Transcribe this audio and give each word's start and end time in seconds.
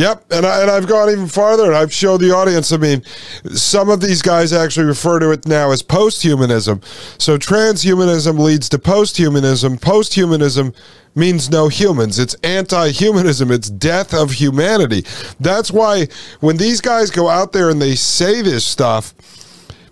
Yep, 0.00 0.32
and, 0.32 0.46
I, 0.46 0.62
and 0.62 0.70
I've 0.70 0.86
gone 0.86 1.10
even 1.10 1.26
farther, 1.26 1.66
and 1.66 1.76
I've 1.76 1.92
showed 1.92 2.22
the 2.22 2.34
audience. 2.34 2.72
I 2.72 2.78
mean, 2.78 3.02
some 3.52 3.90
of 3.90 4.00
these 4.00 4.22
guys 4.22 4.50
actually 4.50 4.86
refer 4.86 5.18
to 5.18 5.30
it 5.30 5.46
now 5.46 5.72
as 5.72 5.82
post-humanism. 5.82 6.80
So 7.18 7.36
transhumanism 7.36 8.38
leads 8.38 8.70
to 8.70 8.78
post-humanism. 8.78 9.76
Post-humanism 9.76 10.72
means 11.14 11.50
no 11.50 11.68
humans. 11.68 12.18
It's 12.18 12.32
anti-humanism. 12.42 13.50
It's 13.50 13.68
death 13.68 14.14
of 14.14 14.30
humanity. 14.30 15.04
That's 15.38 15.70
why 15.70 16.06
when 16.40 16.56
these 16.56 16.80
guys 16.80 17.10
go 17.10 17.28
out 17.28 17.52
there 17.52 17.68
and 17.68 17.82
they 17.82 17.94
say 17.94 18.40
this 18.40 18.64
stuff, 18.64 19.12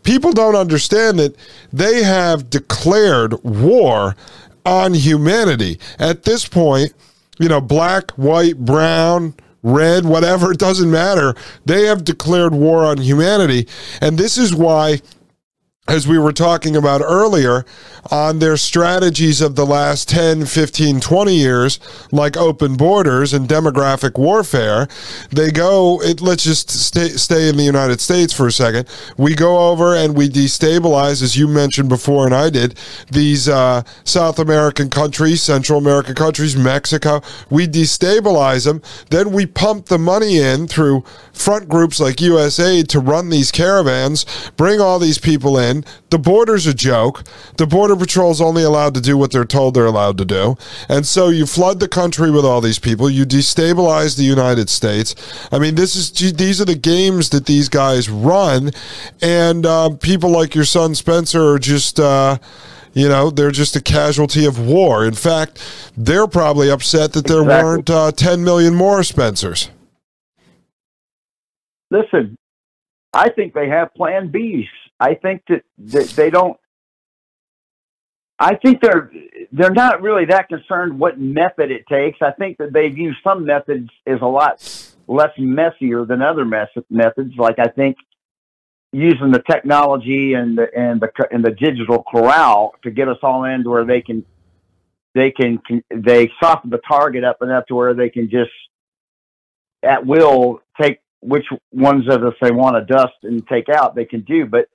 people 0.05 0.33
don't 0.33 0.57
understand 0.57 1.19
that 1.19 1.37
they 1.71 2.03
have 2.03 2.49
declared 2.49 3.45
war 3.45 4.17
on 4.65 4.95
humanity. 4.95 5.79
At 5.99 6.23
this 6.23 6.49
point, 6.49 6.95
you 7.39 7.51
know, 7.51 7.61
black, 7.61 8.13
white, 8.13 8.57
brown 8.57 9.35
red, 9.63 10.05
whatever, 10.05 10.53
it 10.53 10.59
doesn't 10.59 10.91
matter. 10.91 11.35
They 11.65 11.87
have 11.87 12.05
declared 12.05 12.55
war 12.55 12.85
on 12.85 12.99
humanity. 12.99 13.67
And 14.01 14.19
this 14.19 14.39
is 14.39 14.55
why 14.55 15.01
as 15.89 16.07
we 16.07 16.19
were 16.19 16.33
talking 16.33 16.77
about 16.77 17.01
earlier, 17.01 17.65
on 18.11 18.39
their 18.39 18.57
strategies 18.57 19.41
of 19.41 19.57
the 19.57 19.67
last 19.67 20.09
10, 20.09 20.47
15, 20.47 21.01
20 21.01 21.35
years, 21.35 21.81
like 22.13 22.37
open 22.37 22.77
borders 22.77 23.33
and 23.33 23.49
demographic 23.49 24.19
warfare, 24.19 24.87
they 25.31 25.51
go, 25.51 26.01
it, 26.03 26.21
let's 26.21 26.45
just 26.45 26.71
stay, 26.71 27.09
stay 27.09 27.49
in 27.49 27.57
the 27.57 27.65
United 27.65 28.01
States 28.01 28.33
for 28.33 28.47
a 28.47 28.53
second. 28.53 28.87
We 29.17 29.35
go 29.35 29.71
over 29.71 29.95
and 29.97 30.17
we 30.17 30.29
destabilize, 30.29 31.23
as 31.23 31.37
you 31.37 31.49
mentioned 31.49 31.89
before 31.89 32.27
and 32.27 32.35
I 32.35 32.51
did, 32.51 32.79
these 33.11 33.49
uh, 33.49 33.83
South 34.05 34.39
American 34.39 34.91
countries, 34.91 35.43
Central 35.43 35.79
American 35.79 36.15
countries, 36.15 36.57
Mexico. 36.57 37.23
We 37.51 37.67
destabilize 37.67 38.65
them. 38.67 38.83
Then 39.11 39.33
we 39.33 39.47
pump 39.47 39.87
the 39.87 39.99
money 39.99 40.39
in 40.39 40.69
through 40.69 41.05
front 41.33 41.69
groups 41.69 42.01
like 42.01 42.17
USAID 42.17 42.89
to 42.89 43.01
run 43.01 43.31
these 43.31 43.51
caravans, 43.51 44.27
bring 44.57 44.81
all 44.81 44.99
these 44.99 45.19
people 45.19 45.59
in 45.59 45.78
the 46.11 46.19
border's 46.19 46.67
a 46.67 46.75
joke. 46.75 47.25
The 47.57 47.67
Border 47.67 47.97
Patrol's 47.97 48.41
only 48.41 48.63
allowed 48.63 48.95
to 48.95 49.01
do 49.01 49.17
what 49.17 49.33
they're 49.33 49.45
told 49.45 49.75
they're 49.75 49.87
allowed 49.87 50.19
to 50.19 50.25
do. 50.25 50.57
And 50.89 51.07
so 51.07 51.29
you 51.29 51.47
flood 51.47 51.81
the 51.81 51.89
country 51.89 52.31
with 52.31 52.45
all 52.45 52.61
these 52.61 52.79
people. 52.79 53.11
You 53.11 53.25
destabilize 53.25 54.17
the 54.17 54.25
United 54.25 54.69
States. 54.69 55.15
I 55.53 55.59
mean, 55.59 55.75
this 55.75 55.97
is 55.97 56.11
these 56.33 56.61
are 56.61 56.65
the 56.65 56.75
games 56.75 57.31
that 57.31 57.47
these 57.47 57.69
guys 57.69 58.09
run. 58.09 58.71
And 59.21 59.67
uh, 59.67 59.91
people 60.01 60.31
like 60.31 60.55
your 60.55 60.65
son 60.65 60.95
Spencer 60.95 61.55
are 61.55 61.59
just. 61.59 62.01
Uh, 62.01 62.39
you 62.95 63.09
know, 63.09 63.31
they're 63.31 63.53
just 63.53 63.77
a 63.77 63.81
casualty 63.81 64.45
of 64.45 64.59
war. 64.59 65.07
In 65.07 65.15
fact, 65.15 65.63
they're 65.97 66.27
probably 66.27 66.69
upset 66.69 67.13
that 67.13 67.27
there 67.27 67.43
exactly. 67.43 67.65
weren't 67.65 67.91
uh, 67.91 68.11
10 68.11 68.43
million 68.43 68.75
more 68.75 69.05
Spencers. 69.05 69.71
Listen, 71.91 72.37
I 73.13 73.31
think 73.31 73.55
they 73.55 73.69
have 73.69 73.95
plan 73.95 74.31
Bs. 74.33 74.67
I 75.01 75.15
think 75.15 75.43
that, 75.49 75.63
that 75.79 76.09
they 76.11 76.31
don't. 76.31 76.59
I 78.39 78.55
think 78.55 78.81
they're 78.81 79.11
they're 79.51 79.71
not 79.71 80.01
really 80.03 80.27
that 80.27 80.49
concerned 80.49 80.99
what 80.99 81.19
method 81.19 81.71
it 81.71 81.87
takes. 81.89 82.19
I 82.23 82.31
think 82.33 82.59
that 82.59 82.73
they've 82.73 82.97
used 82.97 83.19
some 83.25 83.45
methods 83.45 83.91
is 84.07 84.21
a 84.23 84.27
lot 84.27 84.63
less 85.09 85.33
messier 85.39 86.05
than 86.05 86.23
other 86.23 86.45
methods. 86.45 87.37
Like 87.37 87.59
I 87.59 87.69
think 87.69 87.97
using 88.93 89.33
the 89.33 89.43
technology 89.51 90.35
and 90.35 90.57
the 90.57 90.67
and 90.75 91.01
the 91.01 91.11
and 91.31 91.45
the 91.45 91.51
digital 91.51 92.03
corral 92.03 92.75
to 92.83 92.91
get 92.91 93.09
us 93.09 93.19
all 93.23 93.45
into 93.45 93.71
where 93.71 93.85
they 93.85 94.01
can 94.01 94.25
they 95.15 95.31
can 95.31 95.61
they 95.95 96.31
soften 96.43 96.71
the 96.71 96.81
target 96.89 97.25
up 97.25 97.43
enough 97.43 97.67
to 97.67 97.75
where 97.75 97.95
they 97.95 98.09
can 98.09 98.31
just 98.31 98.51
at 99.83 100.07
will 100.07 100.61
take 100.81 101.01
which 101.21 101.45
ones 101.73 102.05
of 102.09 102.23
us 102.25 102.35
they 102.41 102.51
want 102.51 102.77
to 102.77 102.95
dust 102.95 103.15
and 103.25 103.47
take 103.47 103.69
out 103.69 103.95
they 103.95 104.05
can 104.05 104.21
do 104.23 104.47
but 104.47 104.69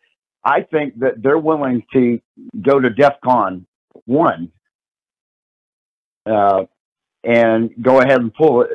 I 0.43 0.61
think 0.61 0.99
that 0.99 1.21
they're 1.21 1.37
willing 1.37 1.83
to 1.93 2.19
go 2.61 2.79
to 2.79 2.89
DEFCON 2.89 3.65
one 4.05 4.51
uh, 6.25 6.63
and 7.23 7.71
go 7.81 8.01
ahead 8.01 8.19
and 8.19 8.33
pull, 8.33 8.65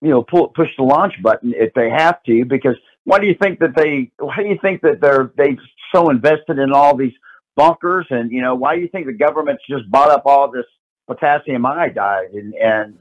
you 0.00 0.08
know, 0.08 0.22
pull 0.22 0.48
push 0.48 0.68
the 0.76 0.82
launch 0.82 1.14
button 1.22 1.52
if 1.54 1.74
they 1.74 1.90
have 1.90 2.22
to. 2.24 2.44
Because 2.44 2.76
why 3.04 3.18
do 3.18 3.26
you 3.26 3.34
think 3.40 3.58
that 3.60 3.76
they? 3.76 4.10
Why 4.18 4.36
do 4.36 4.48
you 4.48 4.58
think 4.60 4.82
that 4.82 5.00
they're 5.00 5.32
they 5.36 5.58
so 5.94 6.10
invested 6.10 6.58
in 6.58 6.72
all 6.72 6.96
these 6.96 7.12
bunkers? 7.56 8.06
And 8.10 8.30
you 8.30 8.40
know, 8.40 8.54
why 8.54 8.76
do 8.76 8.82
you 8.82 8.88
think 8.88 9.06
the 9.06 9.12
government's 9.12 9.62
just 9.68 9.90
bought 9.90 10.10
up 10.10 10.22
all 10.24 10.50
this 10.50 10.66
potassium 11.06 11.66
iodide? 11.66 12.30
And 12.32 12.54
and 12.54 12.98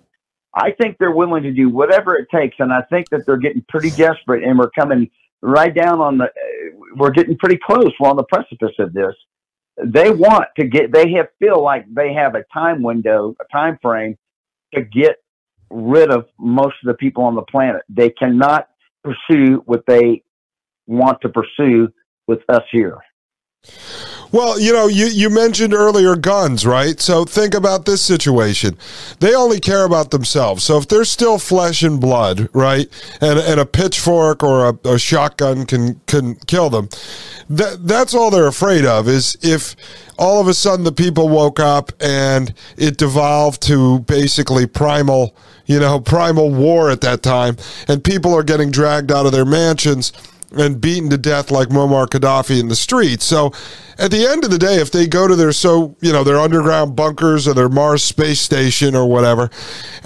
I 0.54 0.72
think 0.72 0.98
they're 0.98 1.12
willing 1.12 1.44
to 1.44 1.52
do 1.52 1.70
whatever 1.70 2.16
it 2.16 2.28
takes. 2.34 2.56
And 2.60 2.74
I 2.74 2.82
think 2.82 3.10
that 3.10 3.26
they're 3.26 3.38
getting 3.38 3.64
pretty 3.70 3.92
desperate, 3.92 4.44
and 4.44 4.58
we're 4.58 4.72
coming 4.72 5.10
right 5.42 5.74
down 5.74 6.00
on 6.00 6.18
the 6.18 6.30
we're 6.96 7.12
getting 7.12 7.38
pretty 7.38 7.60
close. 7.64 7.92
We're 8.00 8.10
on 8.10 8.18
the 8.18 8.24
precipice 8.24 8.76
of 8.80 8.94
this. 8.94 9.14
They 9.84 10.12
want 10.12 10.46
to 10.60 10.68
get. 10.68 10.92
They 10.92 11.12
have 11.14 11.28
feel 11.40 11.64
like 11.64 11.86
they 11.94 12.14
have 12.14 12.36
a 12.36 12.44
time 12.54 12.84
window, 12.84 13.36
a 13.40 13.46
time 13.52 13.78
frame 13.82 14.18
to 14.74 14.82
get 14.82 15.18
rid 15.70 16.12
of 16.12 16.26
most 16.38 16.76
of 16.84 16.88
the 16.88 16.94
people 16.96 17.24
on 17.24 17.36
the 17.36 17.44
planet. 17.44 17.84
They 17.90 18.10
cannot 18.10 18.68
pursue 19.04 19.64
what 19.66 19.84
they 19.88 20.24
want 20.88 21.22
to 21.22 21.30
pursue 21.30 21.90
with 22.28 22.40
us 22.50 22.64
here. 22.72 22.98
Well, 24.32 24.60
you 24.60 24.72
know, 24.72 24.88
you, 24.88 25.08
you 25.08 25.30
mentioned 25.30 25.74
earlier 25.74 26.16
guns, 26.16 26.66
right? 26.66 27.00
So 27.00 27.26
think 27.26 27.56
about 27.56 27.86
this 27.86 28.02
situation. 28.02 28.78
They 29.20 29.34
only 29.34 29.60
care 29.60 29.86
about 29.86 30.12
themselves. 30.12 30.64
So 30.64 30.78
if 30.78 30.88
they're 30.88 31.06
still 31.06 31.40
flesh 31.40 31.82
and 31.82 32.00
blood, 32.00 32.48
right, 32.54 32.88
and, 33.22 33.40
and 33.40 33.60
a 33.60 33.66
pitchfork 33.66 34.44
or 34.44 34.70
a, 34.70 34.90
a 34.90 35.00
shotgun 35.00 35.66
can 35.66 36.00
can 36.06 36.36
kill 36.36 36.70
them, 36.70 36.90
that 37.50 37.88
that's 37.88 38.14
all 38.14 38.30
they're 38.30 38.48
afraid 38.48 38.86
of. 38.86 39.08
Is 39.08 39.36
if 39.42 39.76
all 40.20 40.40
of 40.40 40.48
a 40.48 40.54
sudden 40.54 40.86
the 40.86 40.92
people 40.92 41.28
woke 41.28 41.60
up 41.60 41.92
and 42.00 42.54
it 42.78 42.98
devolved 42.98 43.64
to 43.64 44.00
basically 44.02 44.68
primal, 44.68 45.36
you 45.66 45.80
know, 45.80 46.00
primal 46.00 46.52
war 46.52 46.92
at 46.92 47.02
that 47.02 47.24
time, 47.24 47.58
and 47.88 48.04
people 48.04 48.36
are 48.36 48.44
getting 48.44 48.70
dragged 48.70 49.12
out 49.12 49.26
of 49.26 49.32
their 49.32 49.46
mansions 49.46 50.14
and 50.52 50.82
beaten 50.82 51.10
to 51.10 51.18
death 51.18 51.52
like 51.52 51.70
Muammar 51.70 52.08
Gaddafi 52.08 52.60
in 52.60 52.70
the 52.70 52.76
streets. 52.76 53.26
So 53.26 53.54
at 54.00 54.12
the 54.12 54.26
end 54.26 54.46
of 54.46 54.52
the 54.52 54.58
day, 54.58 54.76
if 54.76 54.92
they 54.92 55.08
go 55.08 55.28
to 55.28 55.36
their 55.36 55.52
so 55.52 55.96
you 56.00 56.12
know 56.12 56.24
their 56.24 56.40
underground 56.40 56.96
bunkers 56.96 57.48
or 57.48 57.54
their 57.54 57.70
Mars 57.70 58.04
space 58.04 58.40
station 58.40 58.96
or 58.96 59.06
whatever, 59.06 59.50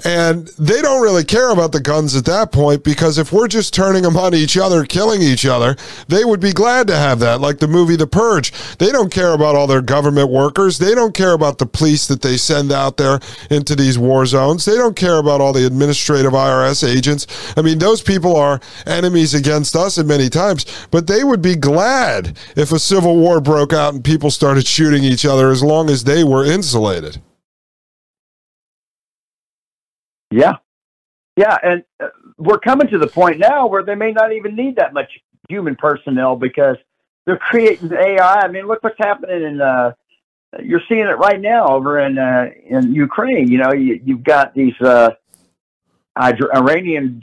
and 0.04 0.48
they 0.58 0.82
don't 0.82 1.02
really 1.02 1.24
care 1.24 1.50
about 1.50 1.72
the 1.72 1.80
guns 1.80 2.16
at 2.16 2.24
that 2.24 2.50
point 2.50 2.82
because 2.82 3.18
if 3.18 3.32
we're 3.32 3.48
just 3.48 3.72
turning 3.72 4.02
them 4.02 4.16
on 4.16 4.34
each 4.34 4.56
other, 4.56 4.84
killing 4.84 5.22
each 5.22 5.46
other, 5.46 5.76
they 6.08 6.24
would 6.24 6.40
be 6.40 6.52
glad 6.52 6.88
to 6.88 6.96
have 6.96 7.20
that. 7.20 7.40
Like 7.40 7.58
the 7.58 7.68
movie 7.68 7.96
The 7.96 8.06
Purge, 8.06 8.52
they 8.78 8.90
don't 8.90 9.12
care 9.12 9.32
about 9.32 9.54
all 9.54 9.66
their 9.66 9.82
government 9.82 10.30
workers. 10.30 10.78
They 10.78 10.94
don't 10.94 11.14
care 11.14 11.32
about 11.32 11.58
the 11.58 11.66
police 11.66 12.08
that 12.08 12.22
they 12.22 12.36
send 12.36 12.72
out 12.72 12.96
there 12.96 13.20
into 13.50 13.76
these 13.76 13.98
war 13.98 14.26
zones. 14.26 14.64
They 14.64 14.76
don't 14.76 14.96
care 14.96 15.18
about 15.18 15.40
all 15.40 15.52
the 15.52 15.66
administrative 15.66 16.32
IRS 16.32 16.86
agents. 16.86 17.26
I 17.56 17.62
mean, 17.62 17.78
those 17.78 18.02
people 18.02 18.36
are 18.36 18.60
enemies 18.86 19.34
against 19.34 19.76
us 19.76 19.98
at 19.98 20.06
many 20.06 20.28
times, 20.28 20.66
but 20.90 21.06
they 21.06 21.22
would 21.22 21.42
be 21.42 21.54
glad 21.54 22.36
if 22.56 22.72
a 22.72 22.78
civil 22.78 23.16
war 23.16 23.40
broke 23.40 23.72
out 23.72 23.83
out 23.84 23.94
and 23.94 24.02
people 24.02 24.30
started 24.30 24.66
shooting 24.66 25.04
each 25.04 25.26
other 25.26 25.50
as 25.50 25.62
long 25.62 25.90
as 25.90 26.04
they 26.04 26.24
were 26.24 26.44
insulated. 26.44 27.20
Yeah. 30.30 30.54
Yeah. 31.36 31.56
And 31.62 31.84
uh, 32.00 32.08
we're 32.38 32.58
coming 32.58 32.88
to 32.88 32.98
the 32.98 33.06
point 33.06 33.38
now 33.38 33.66
where 33.66 33.84
they 33.84 33.94
may 33.94 34.12
not 34.12 34.32
even 34.32 34.56
need 34.56 34.76
that 34.76 34.94
much 34.94 35.10
human 35.48 35.76
personnel 35.76 36.36
because 36.36 36.76
they're 37.26 37.38
creating 37.38 37.92
AI. 37.92 38.40
I 38.40 38.48
mean, 38.48 38.66
look 38.66 38.82
what's 38.82 38.98
happening 38.98 39.42
in, 39.42 39.60
uh, 39.60 39.92
you're 40.62 40.82
seeing 40.88 41.06
it 41.06 41.18
right 41.18 41.40
now 41.40 41.68
over 41.68 42.00
in, 42.00 42.18
uh, 42.18 42.46
in 42.66 42.94
Ukraine. 42.94 43.50
You 43.50 43.58
know, 43.58 43.72
you, 43.72 44.00
you've 44.04 44.24
got 44.24 44.54
these, 44.54 44.74
uh, 44.80 45.10
Iranian 46.16 47.20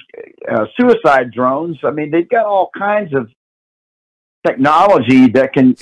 uh, 0.51 0.65
suicide 0.77 1.31
drones. 1.31 1.77
I 1.83 1.91
mean, 1.91 2.11
they've 2.11 2.27
got 2.27 2.45
all 2.45 2.69
kinds 2.77 3.13
of 3.13 3.29
technology 4.45 5.27
that 5.29 5.53
can 5.53 5.75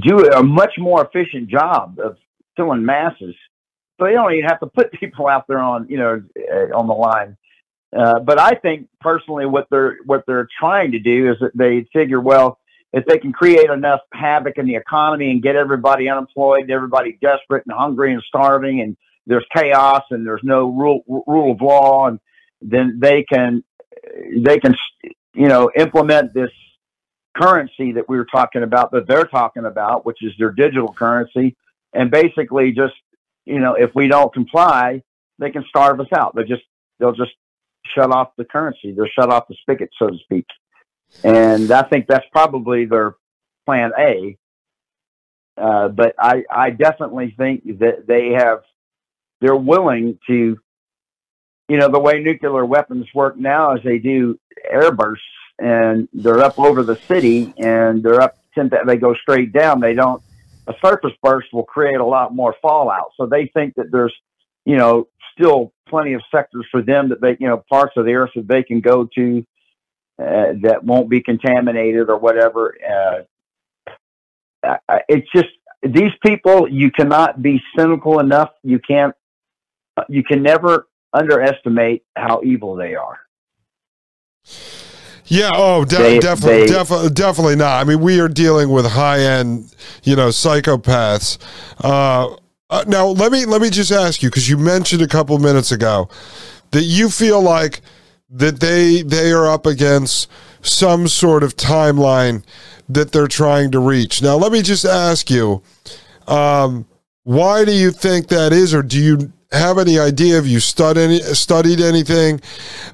do 0.00 0.30
a 0.30 0.42
much 0.42 0.74
more 0.78 1.04
efficient 1.04 1.48
job 1.48 1.98
of 2.02 2.16
killing 2.56 2.84
masses. 2.84 3.34
So 3.98 4.06
they 4.06 4.12
don't 4.12 4.32
even 4.32 4.48
have 4.48 4.60
to 4.60 4.66
put 4.66 4.92
people 5.00 5.28
out 5.28 5.46
there 5.48 5.58
on, 5.58 5.86
you 5.88 5.98
know, 5.98 6.22
uh, 6.52 6.76
on 6.76 6.86
the 6.86 6.94
line. 6.94 7.36
Uh, 7.96 8.20
but 8.20 8.38
I 8.38 8.52
think 8.52 8.88
personally, 9.00 9.46
what 9.46 9.66
they're 9.70 9.96
what 10.06 10.24
they're 10.26 10.48
trying 10.58 10.92
to 10.92 11.00
do 11.00 11.32
is 11.32 11.38
that 11.40 11.56
they 11.56 11.88
figure, 11.92 12.20
well, 12.20 12.58
if 12.92 13.04
they 13.04 13.18
can 13.18 13.32
create 13.32 13.68
enough 13.68 14.00
havoc 14.12 14.58
in 14.58 14.66
the 14.66 14.76
economy 14.76 15.32
and 15.32 15.42
get 15.42 15.56
everybody 15.56 16.08
unemployed, 16.08 16.70
everybody 16.70 17.18
desperate 17.20 17.64
and 17.66 17.76
hungry 17.76 18.12
and 18.12 18.22
starving, 18.22 18.80
and 18.80 18.96
there's 19.26 19.44
chaos 19.54 20.02
and 20.10 20.24
there's 20.24 20.42
no 20.44 20.70
rule 20.70 21.02
rule 21.26 21.52
of 21.52 21.60
law, 21.60 22.06
and 22.06 22.20
then 22.62 22.98
they 23.00 23.24
can 23.24 23.64
they 24.36 24.58
can 24.60 24.76
you 25.34 25.48
know 25.48 25.70
implement 25.76 26.32
this 26.32 26.50
currency 27.36 27.92
that 27.92 28.08
we 28.08 28.16
were 28.16 28.26
talking 28.26 28.62
about 28.62 28.90
that 28.92 29.06
they're 29.06 29.26
talking 29.26 29.64
about, 29.64 30.04
which 30.04 30.18
is 30.22 30.32
their 30.38 30.52
digital 30.52 30.92
currency, 30.92 31.56
and 31.92 32.10
basically 32.10 32.72
just 32.72 32.94
you 33.44 33.58
know 33.58 33.74
if 33.74 33.94
we 33.94 34.08
don't 34.08 34.32
comply, 34.32 35.02
they 35.38 35.50
can 35.50 35.64
starve 35.68 36.00
us 36.00 36.12
out. 36.14 36.34
They 36.34 36.44
just 36.44 36.62
they'll 36.98 37.12
just 37.12 37.32
shut 37.94 38.12
off 38.12 38.30
the 38.36 38.44
currency. 38.44 38.92
They'll 38.92 39.06
shut 39.06 39.30
off 39.30 39.48
the 39.48 39.56
spigot, 39.62 39.90
so 39.98 40.08
to 40.08 40.18
speak. 40.18 40.46
And 41.24 41.70
I 41.70 41.82
think 41.82 42.06
that's 42.06 42.26
probably 42.32 42.84
their 42.84 43.16
plan 43.66 43.92
A. 43.98 44.36
Uh, 45.56 45.88
but 45.88 46.14
I, 46.18 46.44
I 46.50 46.70
definitely 46.70 47.34
think 47.36 47.78
that 47.80 48.06
they 48.06 48.30
have, 48.30 48.60
they're 49.40 49.56
willing 49.56 50.18
to, 50.28 50.58
you 51.68 51.76
know, 51.76 51.88
the 51.88 51.98
way 51.98 52.20
nuclear 52.20 52.64
weapons 52.64 53.06
work 53.14 53.36
now 53.36 53.74
is 53.74 53.82
they 53.84 53.98
do 53.98 54.38
airbursts 54.72 55.16
and 55.60 56.08
they're 56.12 56.40
up 56.40 56.58
over 56.58 56.82
the 56.82 56.96
city 56.96 57.54
and 57.58 58.02
they're 58.02 58.20
up, 58.20 58.36
they 58.86 58.96
go 58.96 59.14
straight 59.14 59.52
down. 59.52 59.80
They 59.80 59.94
don't, 59.94 60.22
a 60.66 60.74
surface 60.84 61.12
burst 61.22 61.48
will 61.52 61.64
create 61.64 61.96
a 61.96 62.04
lot 62.04 62.34
more 62.34 62.54
fallout. 62.62 63.12
So 63.16 63.26
they 63.26 63.46
think 63.54 63.74
that 63.76 63.90
there's, 63.92 64.14
you 64.64 64.76
know, 64.76 65.08
still 65.32 65.72
plenty 65.88 66.14
of 66.14 66.22
sectors 66.34 66.66
for 66.70 66.82
them 66.82 67.10
that 67.10 67.20
they, 67.20 67.36
you 67.38 67.48
know, 67.48 67.62
parts 67.68 67.92
of 67.96 68.04
the 68.04 68.14
earth 68.14 68.30
that 68.34 68.48
they 68.48 68.62
can 68.62 68.80
go 68.80 69.08
to 69.14 69.44
uh, 70.18 70.52
that 70.62 70.80
won't 70.82 71.08
be 71.08 71.22
contaminated 71.22 72.08
or 72.08 72.18
whatever. 72.18 72.74
Uh, 74.62 74.78
it's 75.08 75.28
just 75.34 75.48
these 75.82 76.12
people. 76.24 76.68
You 76.68 76.90
cannot 76.90 77.42
be 77.42 77.62
cynical 77.76 78.20
enough. 78.20 78.50
You 78.62 78.78
can't. 78.78 79.14
You 80.08 80.22
can 80.22 80.42
never 80.42 80.88
underestimate 81.12 82.04
how 82.14 82.42
evil 82.44 82.74
they 82.76 82.94
are. 82.94 83.18
Yeah. 85.30 85.50
Oh, 85.54 85.84
de- 85.84 85.96
they, 85.96 86.18
definitely, 86.18 86.62
they, 86.62 86.66
definitely, 86.66 87.10
definitely 87.10 87.56
not. 87.56 87.80
I 87.80 87.84
mean, 87.84 88.00
we 88.00 88.20
are 88.20 88.28
dealing 88.28 88.68
with 88.68 88.84
high 88.84 89.20
end, 89.20 89.74
you 90.02 90.16
know, 90.16 90.28
psychopaths. 90.28 91.38
Uh, 91.82 92.34
uh, 92.68 92.84
now, 92.86 93.06
let 93.06 93.32
me 93.32 93.46
let 93.46 93.62
me 93.62 93.70
just 93.70 93.92
ask 93.92 94.22
you 94.22 94.28
because 94.28 94.48
you 94.48 94.58
mentioned 94.58 95.02
a 95.02 95.08
couple 95.08 95.38
minutes 95.38 95.72
ago 95.72 96.08
that 96.72 96.82
you 96.82 97.08
feel 97.08 97.40
like 97.40 97.80
that 98.30 98.60
they 98.60 99.02
they 99.02 99.32
are 99.32 99.46
up 99.46 99.66
against 99.66 100.28
some 100.62 101.08
sort 101.08 101.42
of 101.42 101.56
timeline 101.56 102.44
that 102.88 103.12
they're 103.12 103.28
trying 103.28 103.70
to 103.70 103.78
reach. 103.78 104.22
Now, 104.22 104.36
let 104.36 104.52
me 104.52 104.62
just 104.62 104.84
ask 104.84 105.30
you, 105.30 105.62
um, 106.26 106.86
why 107.22 107.64
do 107.64 107.72
you 107.72 107.92
think 107.92 108.28
that 108.28 108.52
is, 108.52 108.74
or 108.74 108.82
do 108.82 108.98
you 109.00 109.32
have 109.52 109.78
any 109.78 109.98
idea? 109.98 110.36
Have 110.36 110.46
you 110.46 110.60
studied 110.60 111.22
studied 111.22 111.80
anything? 111.80 112.40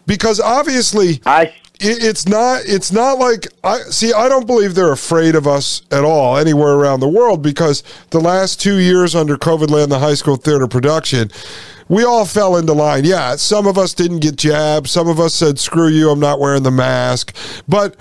Because 0.07 0.41
obviously, 0.41 1.21
I 1.27 1.55
it's 1.81 2.27
not 2.27 2.63
it's 2.65 2.91
not 2.91 3.19
like 3.19 3.47
I 3.63 3.79
see 3.91 4.13
I 4.13 4.29
don't 4.29 4.47
believe 4.47 4.75
they're 4.75 4.93
afraid 4.93 5.35
of 5.35 5.47
us 5.47 5.83
at 5.91 6.05
all 6.05 6.37
anywhere 6.37 6.73
around 6.75 7.01
the 7.01 7.09
world 7.09 7.43
because 7.43 7.83
the 8.11 8.21
last 8.21 8.61
2 8.61 8.79
years 8.79 9.15
under 9.15 9.37
COVID 9.37 9.71
land 9.71 9.93
the 9.93 9.99
high 9.99 10.15
school 10.15 10.37
theater 10.37 10.67
production 10.67 11.31
we 11.89 12.05
all 12.05 12.25
fell 12.25 12.57
into 12.57 12.73
line. 12.73 13.05
Yeah, 13.05 13.37
some 13.37 13.67
of 13.67 13.79
us 13.79 13.95
didn't 13.95 14.21
get 14.21 14.37
jabbed. 14.37 14.89
Some 14.89 15.09
of 15.09 15.21
us 15.21 15.35
said, 15.35 15.59
screw 15.59 15.89
you, 15.89 16.11
I'm 16.11 16.21
not 16.21 16.41
wearing 16.41 16.63
the 16.63 16.71
mask. 16.71 17.35
But 17.69 17.97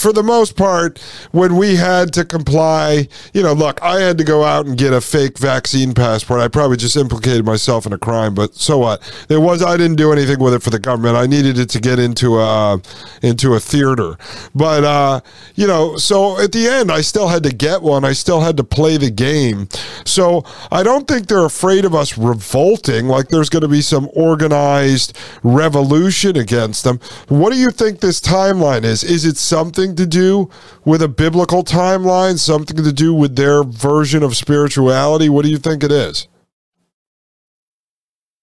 for 0.00 0.12
the 0.12 0.22
most 0.22 0.56
part, 0.56 0.98
when 1.30 1.56
we 1.56 1.76
had 1.76 2.12
to 2.14 2.24
comply, 2.24 3.08
you 3.34 3.42
know, 3.42 3.52
look, 3.52 3.80
I 3.82 4.00
had 4.00 4.16
to 4.18 4.24
go 4.24 4.44
out 4.44 4.66
and 4.66 4.76
get 4.76 4.92
a 4.92 5.00
fake 5.00 5.38
vaccine 5.38 5.94
passport. 5.94 6.40
I 6.40 6.48
probably 6.48 6.78
just 6.78 6.96
implicated 6.96 7.44
myself 7.44 7.86
in 7.86 7.92
a 7.92 7.98
crime, 7.98 8.34
but 8.34 8.54
so 8.54 8.78
what? 8.78 9.00
It 9.28 9.38
was 9.38 9.62
I 9.62 9.76
didn't 9.76 9.96
do 9.96 10.12
anything 10.12 10.38
with 10.38 10.54
it 10.54 10.62
for 10.62 10.70
the 10.70 10.78
government. 10.78 11.16
I 11.16 11.26
needed 11.26 11.58
it 11.58 11.68
to 11.70 11.80
get 11.80 11.98
into 11.98 12.38
a 12.38 12.80
into 13.22 13.54
a 13.54 13.60
theater. 13.60 14.16
But 14.54 14.84
uh, 14.84 15.20
you 15.54 15.66
know, 15.66 15.96
so 15.96 16.40
at 16.40 16.52
the 16.52 16.66
end 16.66 16.90
I 16.90 17.02
still 17.02 17.28
had 17.28 17.42
to 17.42 17.54
get 17.54 17.82
one. 17.82 18.04
I 18.04 18.12
still 18.12 18.40
had 18.40 18.56
to 18.56 18.64
play 18.64 18.96
the 18.96 19.10
game. 19.10 19.68
So 20.04 20.44
I 20.70 20.82
don't 20.82 21.06
think 21.06 21.26
they're 21.26 21.44
afraid 21.44 21.84
of 21.84 21.94
us 21.94 22.16
revolting 22.16 23.06
like 23.06 23.29
there's 23.30 23.48
going 23.48 23.62
to 23.62 23.68
be 23.68 23.82
some 23.82 24.08
organized 24.12 25.16
revolution 25.42 26.36
against 26.36 26.84
them. 26.84 27.00
What 27.28 27.52
do 27.52 27.58
you 27.58 27.70
think 27.70 28.00
this 28.00 28.20
timeline 28.20 28.84
is? 28.84 29.04
Is 29.04 29.24
it 29.24 29.36
something 29.36 29.96
to 29.96 30.06
do 30.06 30.50
with 30.84 31.02
a 31.02 31.08
biblical 31.08 31.64
timeline, 31.64 32.38
something 32.38 32.76
to 32.76 32.92
do 32.92 33.14
with 33.14 33.36
their 33.36 33.64
version 33.64 34.22
of 34.22 34.36
spirituality? 34.36 35.28
What 35.28 35.44
do 35.44 35.50
you 35.50 35.58
think 35.58 35.82
it 35.84 35.92
is? 35.92 36.28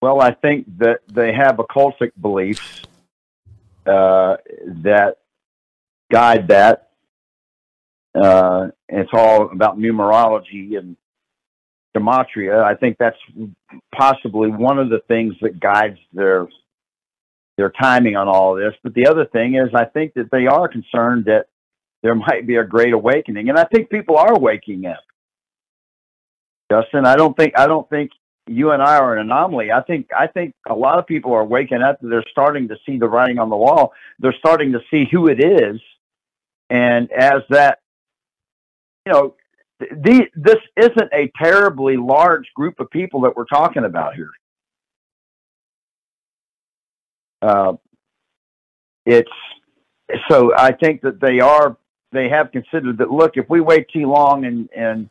Well, 0.01 0.21
I 0.21 0.31
think 0.31 0.65
that 0.77 0.99
they 1.11 1.33
have 1.33 1.57
occultic 1.57 2.11
beliefs 2.21 2.83
uh, 3.85 4.37
that 4.83 5.17
guide 6.11 6.47
that. 6.49 6.89
Uh, 8.13 8.67
it's 8.89 9.09
all 9.13 9.49
about 9.51 9.77
numerology 9.77 10.77
and 10.77 10.95
gematria. 11.97 12.63
I 12.63 12.75
think 12.75 12.97
that's 12.97 13.17
possibly 13.93 14.49
one 14.49 14.79
of 14.79 14.89
the 14.89 15.01
things 15.07 15.35
that 15.41 15.59
guides 15.59 15.99
their 16.13 16.47
their 17.57 17.71
timing 17.71 18.15
on 18.15 18.27
all 18.27 18.55
this. 18.55 18.73
But 18.83 18.93
the 18.93 19.07
other 19.07 19.25
thing 19.25 19.55
is, 19.55 19.69
I 19.73 19.85
think 19.85 20.13
that 20.13 20.29
they 20.31 20.45
are 20.45 20.67
concerned 20.67 21.25
that 21.25 21.47
there 22.03 22.15
might 22.15 22.45
be 22.45 22.57
a 22.57 22.63
great 22.63 22.93
awakening, 22.93 23.49
and 23.49 23.57
I 23.57 23.65
think 23.65 23.89
people 23.89 24.17
are 24.17 24.37
waking 24.37 24.85
up. 24.85 25.03
Dustin, 26.69 27.05
I 27.05 27.15
don't 27.15 27.35
think 27.35 27.57
I 27.57 27.67
don't 27.67 27.89
think 27.89 28.11
you 28.45 28.71
and 28.71 28.81
I 28.81 28.97
are 28.97 29.15
an 29.15 29.19
anomaly. 29.19 29.71
I 29.71 29.81
think 29.81 30.09
I 30.17 30.27
think 30.27 30.53
a 30.67 30.75
lot 30.75 30.99
of 30.99 31.07
people 31.07 31.33
are 31.33 31.43
waking 31.43 31.81
up. 31.81 31.97
They're 32.01 32.23
starting 32.31 32.67
to 32.69 32.77
see 32.85 32.97
the 32.97 33.07
writing 33.07 33.39
on 33.39 33.49
the 33.49 33.57
wall. 33.57 33.93
They're 34.19 34.35
starting 34.37 34.73
to 34.73 34.79
see 34.91 35.07
who 35.09 35.27
it 35.27 35.39
is, 35.43 35.81
and 36.69 37.11
as 37.11 37.41
that, 37.49 37.79
you 39.05 39.13
know, 39.13 39.35
the, 39.79 40.27
this 40.35 40.57
isn't 40.75 41.09
a 41.13 41.31
terribly 41.37 41.97
large 41.97 42.51
group 42.55 42.79
of 42.79 42.89
people 42.89 43.21
that 43.21 43.35
we're 43.35 43.45
talking 43.45 43.85
about 43.85 44.15
here. 44.15 44.31
Uh, 47.41 47.73
it's 49.05 49.31
so 50.29 50.53
I 50.55 50.71
think 50.71 51.01
that 51.01 51.19
they 51.19 51.39
are 51.39 51.77
they 52.11 52.29
have 52.29 52.51
considered 52.51 52.97
that. 52.97 53.11
Look, 53.11 53.37
if 53.37 53.49
we 53.49 53.61
wait 53.61 53.87
too 53.89 54.07
long 54.07 54.45
and 54.45 54.69
and 54.75 55.09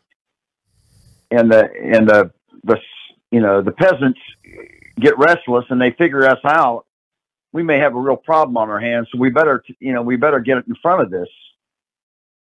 and 1.30 1.50
the 1.50 1.70
and 1.80 2.08
the 2.08 2.32
the 2.64 2.78
you 3.30 3.40
know 3.40 3.62
the 3.62 3.72
peasants 3.72 4.18
get 4.98 5.16
restless 5.18 5.66
and 5.70 5.80
they 5.80 5.92
figure 5.92 6.26
us 6.26 6.40
out, 6.44 6.86
we 7.52 7.62
may 7.62 7.78
have 7.78 7.94
a 7.94 8.00
real 8.00 8.16
problem 8.16 8.56
on 8.56 8.70
our 8.70 8.80
hands. 8.80 9.08
So 9.12 9.18
we 9.18 9.30
better 9.30 9.62
you 9.78 9.92
know 9.92 10.02
we 10.02 10.16
better 10.16 10.40
get 10.40 10.58
it 10.58 10.66
in 10.66 10.74
front 10.82 11.02
of 11.02 11.10
this. 11.10 11.28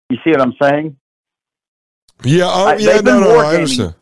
You 0.10 0.18
see 0.24 0.32
what 0.32 0.42
I'm 0.42 0.56
saying? 0.60 0.98
Yeah, 2.24 2.46
oh, 2.48 2.76
yeah, 2.78 3.00
no, 3.02 3.20
no, 3.20 3.38
I 3.38 3.56
understand. 3.56 3.96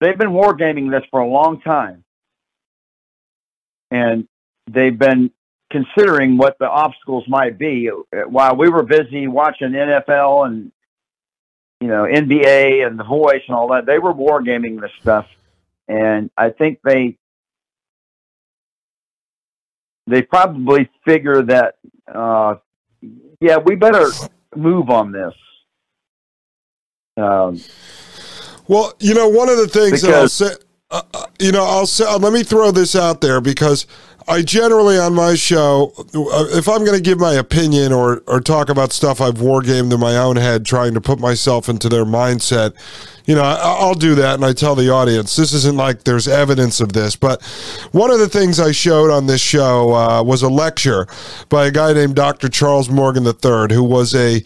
They've 0.00 0.16
been 0.16 0.30
wargaming 0.30 0.90
this 0.90 1.04
for 1.10 1.20
a 1.20 1.28
long 1.28 1.60
time 1.60 2.04
and 3.90 4.26
they've 4.70 4.98
been 4.98 5.30
considering 5.70 6.36
what 6.36 6.58
the 6.58 6.68
obstacles 6.68 7.24
might 7.28 7.58
be. 7.58 7.90
While 8.26 8.56
we 8.56 8.68
were 8.68 8.82
busy 8.82 9.26
watching 9.26 9.70
NFL 9.70 10.46
and 10.46 10.72
you 11.80 11.88
know 11.88 12.04
NBA 12.04 12.86
and 12.86 12.98
The 12.98 13.04
Voice 13.04 13.42
and 13.46 13.56
all 13.56 13.68
that, 13.68 13.86
they 13.86 13.98
were 13.98 14.14
wargaming 14.14 14.80
this 14.80 14.92
stuff, 15.00 15.26
and 15.88 16.30
I 16.36 16.50
think 16.50 16.80
they 16.84 17.16
they 20.06 20.22
probably 20.22 20.90
figure 21.04 21.42
that 21.42 21.76
uh, 22.12 22.56
yeah, 23.40 23.58
we 23.58 23.76
better 23.76 24.06
move 24.56 24.90
on 24.90 25.12
this. 25.12 25.34
Um, 27.16 27.60
well, 28.68 28.94
you 29.00 29.14
know, 29.14 29.28
one 29.28 29.48
of 29.48 29.56
the 29.56 29.68
things 29.68 30.02
because, 30.02 30.02
that 30.02 30.14
I'll 30.14 30.28
say 30.28 30.54
uh, 30.90 31.02
uh, 31.14 31.26
you 31.38 31.52
know, 31.52 31.64
I'll 31.64 31.86
say, 31.86 32.04
uh, 32.04 32.18
let 32.18 32.32
me 32.32 32.42
throw 32.42 32.72
this 32.72 32.96
out 32.96 33.20
there 33.20 33.40
because 33.40 33.86
I 34.26 34.42
generally 34.42 34.98
on 34.98 35.14
my 35.14 35.34
show, 35.34 35.92
uh, 35.96 36.46
if 36.50 36.68
I'm 36.68 36.84
going 36.84 36.96
to 36.96 37.02
give 37.02 37.18
my 37.18 37.34
opinion 37.34 37.92
or 37.92 38.22
or 38.26 38.40
talk 38.40 38.68
about 38.68 38.92
stuff 38.92 39.20
I've 39.20 39.34
wargamed 39.34 39.92
in 39.92 40.00
my 40.00 40.16
own 40.16 40.36
head, 40.36 40.66
trying 40.66 40.94
to 40.94 41.00
put 41.00 41.20
myself 41.20 41.68
into 41.68 41.88
their 41.88 42.04
mindset, 42.04 42.74
you 43.24 43.36
know, 43.36 43.42
I, 43.42 43.86
will 43.86 43.94
do 43.94 44.16
that, 44.16 44.34
and 44.34 44.44
I 44.44 44.52
tell 44.52 44.74
the 44.74 44.90
audience 44.90 45.36
this 45.36 45.52
isn't 45.52 45.76
like 45.76 46.02
there's 46.02 46.26
evidence 46.26 46.80
of 46.80 46.92
this, 46.92 47.14
but 47.14 47.40
one 47.92 48.10
of 48.10 48.18
the 48.18 48.28
things 48.28 48.58
I 48.58 48.72
showed 48.72 49.10
on 49.10 49.26
this 49.26 49.40
show 49.40 49.94
uh, 49.94 50.22
was 50.24 50.42
a 50.42 50.48
lecture 50.48 51.06
by 51.48 51.66
a 51.66 51.70
guy 51.70 51.92
named 51.92 52.16
Dr. 52.16 52.48
Charles 52.48 52.88
Morgan 52.90 53.24
III, 53.24 53.74
who 53.74 53.84
was 53.84 54.12
a 54.14 54.42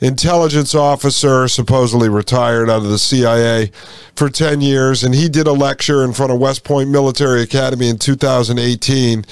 intelligence 0.00 0.74
officer, 0.74 1.48
supposedly 1.48 2.08
retired 2.08 2.68
out 2.68 2.82
of 2.82 2.88
the 2.88 2.98
CIA 2.98 3.70
for 4.14 4.28
10 4.28 4.60
years. 4.60 5.02
And 5.04 5.14
he 5.14 5.28
did 5.28 5.46
a 5.46 5.52
lecture 5.52 6.04
in 6.04 6.12
front 6.12 6.32
of 6.32 6.38
West 6.38 6.64
Point 6.64 6.90
Military 6.90 7.42
Academy 7.42 7.88
in 7.88 7.98
2018. 7.98 9.24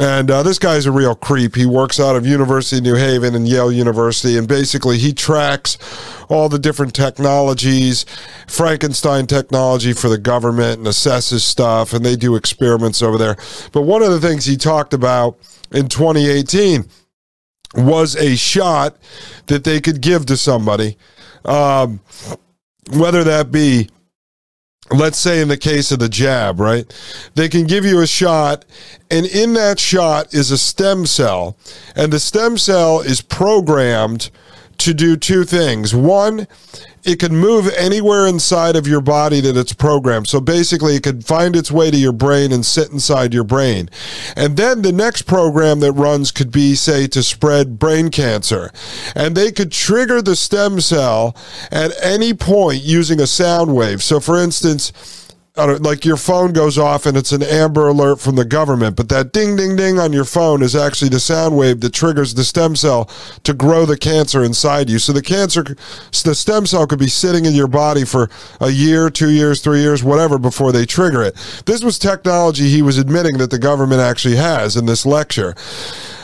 And 0.00 0.30
uh, 0.30 0.44
this 0.44 0.60
guy's 0.60 0.86
a 0.86 0.92
real 0.92 1.16
creep. 1.16 1.56
He 1.56 1.66
works 1.66 1.98
out 1.98 2.14
of 2.14 2.24
University 2.24 2.78
of 2.78 2.84
New 2.84 2.94
Haven 2.94 3.34
and 3.34 3.48
Yale 3.48 3.72
University, 3.72 4.38
and 4.38 4.46
basically 4.46 4.96
he 4.96 5.12
tracks 5.12 5.76
all 6.28 6.48
the 6.48 6.58
different 6.58 6.94
technologies, 6.94 8.06
Frankenstein 8.46 9.26
technology 9.26 9.92
for 9.92 10.08
the 10.08 10.18
government, 10.18 10.78
and 10.78 10.86
assesses 10.86 11.40
stuff, 11.40 11.92
and 11.92 12.04
they 12.04 12.14
do 12.14 12.36
experiments 12.36 13.02
over 13.02 13.18
there. 13.18 13.36
But 13.72 13.82
one 13.82 14.02
of 14.02 14.12
the 14.12 14.20
things 14.20 14.44
he 14.44 14.56
talked 14.56 14.94
about 14.94 15.36
in 15.72 15.88
2018 15.88 16.84
was 17.74 18.16
a 18.16 18.36
shot 18.36 18.96
that 19.46 19.64
they 19.64 19.80
could 19.80 20.00
give 20.00 20.26
to 20.26 20.36
somebody, 20.36 20.96
um, 21.44 22.00
whether 22.92 23.24
that 23.24 23.50
be 23.50 23.88
let's 24.90 25.18
say 25.18 25.40
in 25.40 25.48
the 25.48 25.56
case 25.56 25.92
of 25.92 25.98
the 25.98 26.08
jab, 26.08 26.60
right? 26.60 26.92
They 27.34 27.48
can 27.48 27.66
give 27.66 27.84
you 27.84 28.00
a 28.00 28.06
shot, 28.06 28.64
and 29.10 29.26
in 29.26 29.52
that 29.54 29.78
shot 29.78 30.32
is 30.32 30.50
a 30.50 30.58
stem 30.58 31.06
cell, 31.06 31.56
and 31.94 32.12
the 32.12 32.20
stem 32.20 32.56
cell 32.56 33.00
is 33.00 33.20
programmed 33.20 34.30
to 34.78 34.94
do 34.94 35.16
two 35.16 35.44
things. 35.44 35.94
One, 35.94 36.46
it 37.04 37.18
can 37.18 37.36
move 37.36 37.68
anywhere 37.76 38.26
inside 38.26 38.76
of 38.76 38.86
your 38.86 39.00
body 39.00 39.40
that 39.40 39.56
it's 39.56 39.72
programmed. 39.72 40.28
So 40.28 40.40
basically, 40.40 40.94
it 40.96 41.02
could 41.02 41.24
find 41.24 41.56
its 41.56 41.70
way 41.70 41.90
to 41.90 41.96
your 41.96 42.12
brain 42.12 42.52
and 42.52 42.64
sit 42.64 42.90
inside 42.90 43.32
your 43.32 43.44
brain. 43.44 43.88
And 44.36 44.56
then 44.56 44.82
the 44.82 44.92
next 44.92 45.22
program 45.22 45.80
that 45.80 45.92
runs 45.92 46.30
could 46.30 46.50
be, 46.50 46.74
say, 46.74 47.06
to 47.08 47.22
spread 47.22 47.78
brain 47.78 48.10
cancer. 48.10 48.70
And 49.14 49.36
they 49.36 49.52
could 49.52 49.72
trigger 49.72 50.20
the 50.22 50.36
stem 50.36 50.80
cell 50.80 51.36
at 51.70 51.92
any 52.02 52.34
point 52.34 52.82
using 52.82 53.20
a 53.20 53.26
sound 53.26 53.74
wave. 53.74 54.02
So, 54.02 54.20
for 54.20 54.38
instance, 54.38 54.92
like 55.58 56.04
your 56.04 56.16
phone 56.16 56.52
goes 56.52 56.78
off 56.78 57.04
and 57.06 57.16
it's 57.16 57.32
an 57.32 57.42
amber 57.42 57.88
alert 57.88 58.20
from 58.20 58.36
the 58.36 58.44
government, 58.44 58.96
but 58.96 59.08
that 59.08 59.32
ding 59.32 59.56
ding 59.56 59.76
ding 59.76 59.98
on 59.98 60.12
your 60.12 60.24
phone 60.24 60.62
is 60.62 60.76
actually 60.76 61.08
the 61.08 61.20
sound 61.20 61.56
wave 61.56 61.80
that 61.80 61.92
triggers 61.92 62.34
the 62.34 62.44
stem 62.44 62.76
cell 62.76 63.10
to 63.42 63.52
grow 63.52 63.84
the 63.84 63.96
cancer 63.96 64.44
inside 64.44 64.88
you. 64.88 64.98
So 64.98 65.12
the 65.12 65.22
cancer, 65.22 65.64
the 65.64 66.34
stem 66.34 66.66
cell 66.66 66.86
could 66.86 66.98
be 66.98 67.08
sitting 67.08 67.44
in 67.44 67.54
your 67.54 67.66
body 67.66 68.04
for 68.04 68.30
a 68.60 68.70
year, 68.70 69.10
two 69.10 69.30
years, 69.30 69.60
three 69.60 69.80
years, 69.80 70.04
whatever 70.04 70.38
before 70.38 70.72
they 70.72 70.86
trigger 70.86 71.22
it. 71.22 71.34
This 71.66 71.82
was 71.82 71.98
technology 71.98 72.68
he 72.68 72.82
was 72.82 72.98
admitting 72.98 73.38
that 73.38 73.50
the 73.50 73.58
government 73.58 74.00
actually 74.00 74.36
has 74.36 74.76
in 74.76 74.86
this 74.86 75.04
lecture. 75.04 75.54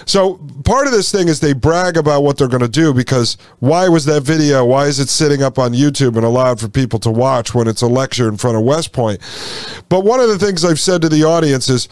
So 0.07 0.39
part 0.65 0.87
of 0.87 0.93
this 0.93 1.11
thing 1.11 1.29
is 1.29 1.41
they 1.41 1.53
brag 1.53 1.97
about 1.97 2.23
what 2.23 2.37
they're 2.37 2.49
going 2.49 2.63
to 2.63 2.69
do 2.69 2.93
because 2.93 3.37
why 3.61 3.89
was 3.89 4.05
that 4.07 4.23
video? 4.23 4.65
Why 4.65 4.87
is 4.87 5.01
it 5.01 5.09
sitting 5.09 5.43
up 5.43 5.59
on 5.59 5.73
YouTube 5.73 6.17
and 6.17 6.25
allowed 6.25 6.61
for 6.61 6.69
people 6.69 6.99
to 7.01 7.11
watch 7.11 7.55
when 7.55 7.69
it's 7.69 7.83
a 7.83 7.87
lecture 7.87 8.29
in 8.29 8.37
front 8.37 8.57
of 8.57 8.63
West 8.63 8.93
Point? 8.93 9.21
But 9.89 10.05
one 10.05 10.21
of 10.21 10.29
the 10.29 10.39
things 10.39 10.65
I've 10.65 10.81
said 10.81 11.03
to 11.03 11.09
the 11.09 11.25
audience 11.25 11.69
is 11.69 11.89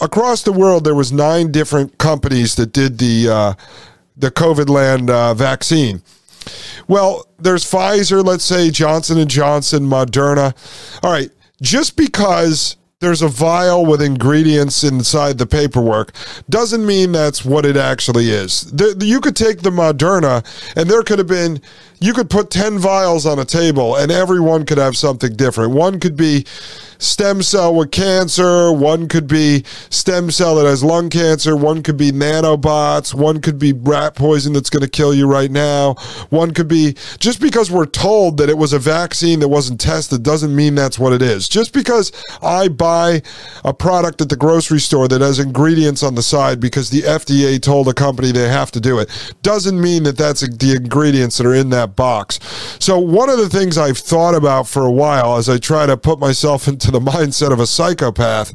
across 0.00 0.42
the 0.42 0.52
world 0.52 0.84
there 0.84 0.94
was 0.94 1.12
nine 1.12 1.52
different 1.52 1.98
companies 1.98 2.54
that 2.56 2.72
did 2.72 2.98
the 2.98 3.28
uh, 3.28 3.54
the 4.16 4.30
COVID 4.30 4.68
land 4.68 5.10
uh, 5.10 5.34
vaccine. 5.34 6.02
Well, 6.88 7.26
there's 7.38 7.64
Pfizer, 7.64 8.24
let's 8.24 8.44
say 8.44 8.70
Johnson 8.70 9.18
and 9.18 9.30
Johnson, 9.30 9.84
Moderna. 9.84 10.54
All 11.02 11.12
right, 11.12 11.30
just 11.60 11.96
because 11.96 12.76
there's 13.00 13.22
a 13.22 13.28
vial 13.28 13.86
with 13.86 14.02
ingredients 14.02 14.84
inside 14.84 15.38
the 15.38 15.46
paperwork 15.46 16.12
doesn't 16.50 16.86
mean 16.86 17.12
that's 17.12 17.44
what 17.44 17.64
it 17.64 17.76
actually 17.76 18.30
is. 18.30 18.70
The, 18.70 18.94
you 19.04 19.20
could 19.20 19.34
take 19.36 19.62
the 19.62 19.70
Moderna, 19.70 20.44
and 20.76 20.88
there 20.88 21.02
could 21.02 21.18
have 21.18 21.26
been, 21.26 21.62
you 22.00 22.14
could 22.14 22.30
put 22.30 22.50
10 22.50 22.78
vials 22.78 23.26
on 23.26 23.38
a 23.38 23.44
table, 23.44 23.94
and 23.94 24.10
everyone 24.10 24.64
could 24.64 24.78
have 24.78 24.96
something 24.96 25.34
different. 25.34 25.72
One 25.72 26.00
could 26.00 26.16
be 26.16 26.46
stem 27.00 27.42
cell 27.42 27.74
with 27.74 27.90
cancer, 27.90 28.72
one 28.72 29.08
could 29.08 29.26
be 29.26 29.64
stem 29.88 30.30
cell 30.30 30.54
that 30.56 30.66
has 30.66 30.84
lung 30.84 31.10
cancer, 31.10 31.56
one 31.56 31.82
could 31.82 31.96
be 31.96 32.12
nanobots, 32.12 33.14
one 33.14 33.40
could 33.40 33.58
be 33.58 33.72
rat 33.72 34.14
poison 34.14 34.52
that's 34.52 34.70
going 34.70 34.82
to 34.82 34.88
kill 34.88 35.14
you 35.14 35.26
right 35.26 35.50
now, 35.50 35.94
one 36.28 36.52
could 36.52 36.68
be 36.68 36.94
just 37.18 37.40
because 37.40 37.70
we're 37.70 37.86
told 37.86 38.36
that 38.36 38.50
it 38.50 38.58
was 38.58 38.72
a 38.72 38.78
vaccine 38.78 39.40
that 39.40 39.48
wasn't 39.48 39.80
tested 39.80 40.22
doesn't 40.22 40.54
mean 40.54 40.74
that's 40.74 40.98
what 40.98 41.12
it 41.12 41.22
is. 41.22 41.48
Just 41.48 41.72
because 41.72 42.12
I 42.42 42.68
buy 42.68 43.22
a 43.64 43.72
product 43.72 44.20
at 44.20 44.28
the 44.28 44.36
grocery 44.36 44.80
store 44.80 45.08
that 45.08 45.22
has 45.22 45.38
ingredients 45.38 46.02
on 46.02 46.14
the 46.14 46.22
side 46.22 46.60
because 46.60 46.90
the 46.90 47.02
FDA 47.02 47.60
told 47.60 47.88
a 47.88 47.94
company 47.94 48.30
they 48.30 48.48
have 48.48 48.70
to 48.72 48.80
do 48.80 48.98
it 48.98 49.34
doesn't 49.42 49.80
mean 49.80 50.02
that 50.02 50.18
that's 50.18 50.40
the 50.40 50.76
ingredients 50.76 51.38
that 51.38 51.46
are 51.46 51.54
in 51.54 51.70
that 51.70 51.89
box. 51.96 52.38
So 52.78 52.98
one 52.98 53.28
of 53.28 53.38
the 53.38 53.48
things 53.48 53.78
I've 53.78 53.98
thought 53.98 54.34
about 54.34 54.68
for 54.68 54.84
a 54.84 54.90
while 54.90 55.36
as 55.36 55.48
I 55.48 55.58
try 55.58 55.86
to 55.86 55.96
put 55.96 56.18
myself 56.18 56.68
into 56.68 56.90
the 56.90 57.00
mindset 57.00 57.52
of 57.52 57.60
a 57.60 57.66
psychopath 57.66 58.52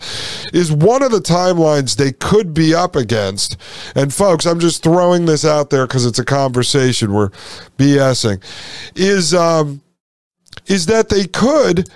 is 0.54 0.72
one 0.72 1.04
of 1.04 1.12
the 1.12 1.20
timelines 1.20 1.96
they 1.96 2.12
could 2.12 2.54
be 2.54 2.74
up 2.74 2.96
against. 2.96 3.58
And 3.96 4.14
folks, 4.14 4.46
I'm 4.46 4.60
just 4.60 4.84
throwing 4.84 5.26
this 5.26 5.46
out 5.46 5.70
there 5.70 5.88
because 5.88 6.06
it's 6.06 6.20
a 6.20 6.26
conversation 6.26 7.14
we're 7.14 7.30
BSing. 7.78 8.44
Is 8.96 9.34
um, 9.34 9.82
is 10.68 10.86
that 10.88 11.10
they 11.10 11.26
could 11.26 11.90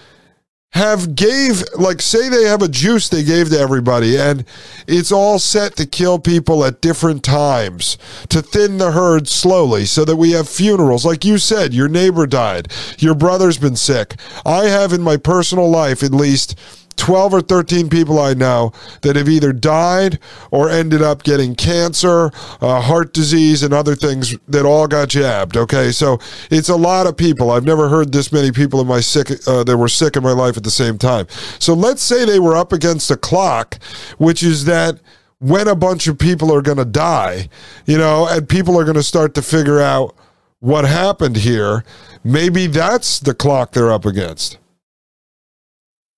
have 0.73 1.15
gave 1.15 1.63
like 1.77 1.99
say 1.99 2.29
they 2.29 2.43
have 2.43 2.61
a 2.61 2.67
juice 2.67 3.09
they 3.09 3.23
gave 3.23 3.49
to 3.49 3.59
everybody 3.59 4.17
and 4.17 4.45
it's 4.87 5.11
all 5.11 5.39
set 5.39 5.75
to 5.75 5.85
kill 5.85 6.19
people 6.19 6.63
at 6.63 6.79
different 6.79 7.23
times 7.23 7.97
to 8.29 8.39
thin 8.41 8.77
the 8.77 8.91
herd 8.91 9.27
slowly 9.27 9.83
so 9.85 10.05
that 10.05 10.15
we 10.15 10.31
have 10.31 10.47
funerals. 10.47 11.05
Like 11.05 11.25
you 11.25 11.39
said 11.39 11.73
your 11.73 11.87
neighbor 11.87 12.27
died. 12.27 12.71
Your 12.99 13.15
brother's 13.15 13.57
been 13.57 13.75
sick. 13.75 14.15
I 14.45 14.65
have 14.65 14.93
in 14.93 15.01
my 15.01 15.17
personal 15.17 15.69
life 15.69 16.03
at 16.03 16.11
least 16.11 16.57
12 16.99 17.33
or 17.33 17.41
13 17.41 17.89
people 17.89 18.19
I 18.19 18.33
know 18.33 18.73
that 19.01 19.15
have 19.15 19.29
either 19.29 19.53
died 19.53 20.19
or 20.51 20.69
ended 20.69 21.01
up 21.01 21.23
getting 21.23 21.55
cancer, 21.55 22.29
uh, 22.61 22.81
heart 22.81 23.13
disease, 23.13 23.63
and 23.63 23.73
other 23.73 23.95
things 23.95 24.37
that 24.49 24.65
all 24.65 24.87
got 24.87 25.09
jabbed. 25.09 25.57
Okay, 25.57 25.91
so 25.91 26.19
it's 26.51 26.69
a 26.69 26.75
lot 26.75 27.07
of 27.07 27.17
people. 27.17 27.51
I've 27.51 27.65
never 27.65 27.89
heard 27.89 28.11
this 28.11 28.31
many 28.31 28.51
people 28.51 28.81
in 28.81 28.87
my 28.87 28.99
sick 28.99 29.31
uh, 29.47 29.63
that 29.63 29.77
were 29.77 29.87
sick 29.87 30.17
in 30.17 30.23
my 30.23 30.33
life 30.33 30.57
at 30.57 30.63
the 30.63 30.69
same 30.69 30.97
time. 30.97 31.25
So 31.57 31.73
let's 31.73 32.03
say 32.03 32.25
they 32.25 32.39
were 32.39 32.55
up 32.55 32.73
against 32.73 33.09
a 33.09 33.17
clock, 33.17 33.81
which 34.17 34.43
is 34.43 34.65
that 34.65 34.99
when 35.39 35.69
a 35.69 35.75
bunch 35.75 36.07
of 36.07 36.19
people 36.19 36.53
are 36.53 36.61
going 36.61 36.77
to 36.77 36.85
die, 36.85 37.47
you 37.85 37.97
know, 37.97 38.27
and 38.27 38.47
people 38.47 38.77
are 38.77 38.83
going 38.83 38.95
to 38.95 39.03
start 39.03 39.33
to 39.35 39.41
figure 39.41 39.79
out 39.79 40.15
what 40.59 40.83
happened 40.83 41.37
here. 41.37 41.85
Maybe 42.23 42.67
that's 42.67 43.19
the 43.19 43.33
clock 43.33 43.71
they're 43.71 43.91
up 43.91 44.05
against 44.05 44.58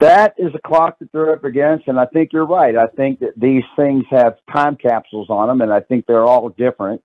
that 0.01 0.33
is 0.37 0.51
a 0.55 0.67
clock 0.67 0.97
that 0.99 1.11
they're 1.11 1.31
up 1.31 1.43
against, 1.43 1.87
and 1.87 1.99
I 1.99 2.05
think 2.05 2.33
you're 2.33 2.45
right. 2.45 2.75
I 2.75 2.87
think 2.87 3.19
that 3.19 3.33
these 3.37 3.63
things 3.75 4.03
have 4.09 4.35
time 4.51 4.75
capsules 4.75 5.29
on 5.29 5.47
them, 5.47 5.61
and 5.61 5.71
I 5.71 5.79
think 5.79 6.05
they're 6.05 6.25
all 6.25 6.49
different. 6.49 7.01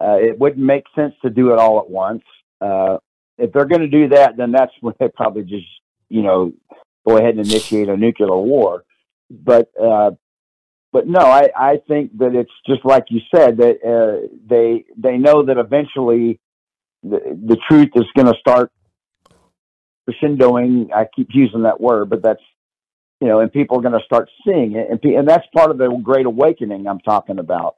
Uh, 0.00 0.16
it 0.16 0.38
wouldn't 0.38 0.64
make 0.64 0.84
sense 0.96 1.14
to 1.22 1.30
do 1.30 1.52
it 1.52 1.58
all 1.58 1.78
at 1.78 1.88
once. 1.88 2.24
Uh, 2.60 2.98
if 3.38 3.52
they're 3.52 3.64
going 3.64 3.80
to 3.82 3.88
do 3.88 4.08
that, 4.08 4.36
then 4.36 4.50
that's 4.50 4.72
when 4.80 4.94
they 4.98 5.08
probably 5.08 5.44
just, 5.44 5.66
you 6.08 6.22
know, 6.22 6.52
go 7.06 7.16
ahead 7.16 7.36
and 7.36 7.46
initiate 7.46 7.88
a 7.88 7.96
nuclear 7.96 8.36
war. 8.36 8.84
But, 9.30 9.70
uh, 9.80 10.12
but 10.92 11.06
no, 11.06 11.20
I, 11.20 11.50
I 11.56 11.76
think 11.88 12.18
that 12.18 12.34
it's 12.34 12.52
just 12.66 12.84
like 12.84 13.04
you 13.10 13.20
said 13.34 13.56
that 13.58 13.78
uh, 13.84 14.28
they 14.46 14.84
they 14.96 15.16
know 15.16 15.44
that 15.44 15.58
eventually 15.58 16.38
the, 17.02 17.18
the 17.46 17.56
truth 17.68 17.90
is 17.96 18.04
going 18.14 18.32
to 18.32 18.38
start 18.38 18.70
crescendoing. 20.08 20.92
I 20.92 21.06
keep 21.14 21.28
using 21.32 21.62
that 21.62 21.80
word, 21.80 22.10
but 22.10 22.22
that's 22.22 22.42
you 23.20 23.28
know, 23.28 23.40
and 23.40 23.52
people 23.52 23.78
are 23.78 23.82
going 23.82 23.98
to 23.98 24.04
start 24.04 24.28
seeing 24.44 24.76
it, 24.76 24.88
and 24.90 25.02
and 25.04 25.28
that's 25.28 25.46
part 25.54 25.70
of 25.70 25.78
the 25.78 25.88
great 26.02 26.26
awakening 26.26 26.86
I'm 26.86 27.00
talking 27.00 27.38
about. 27.38 27.76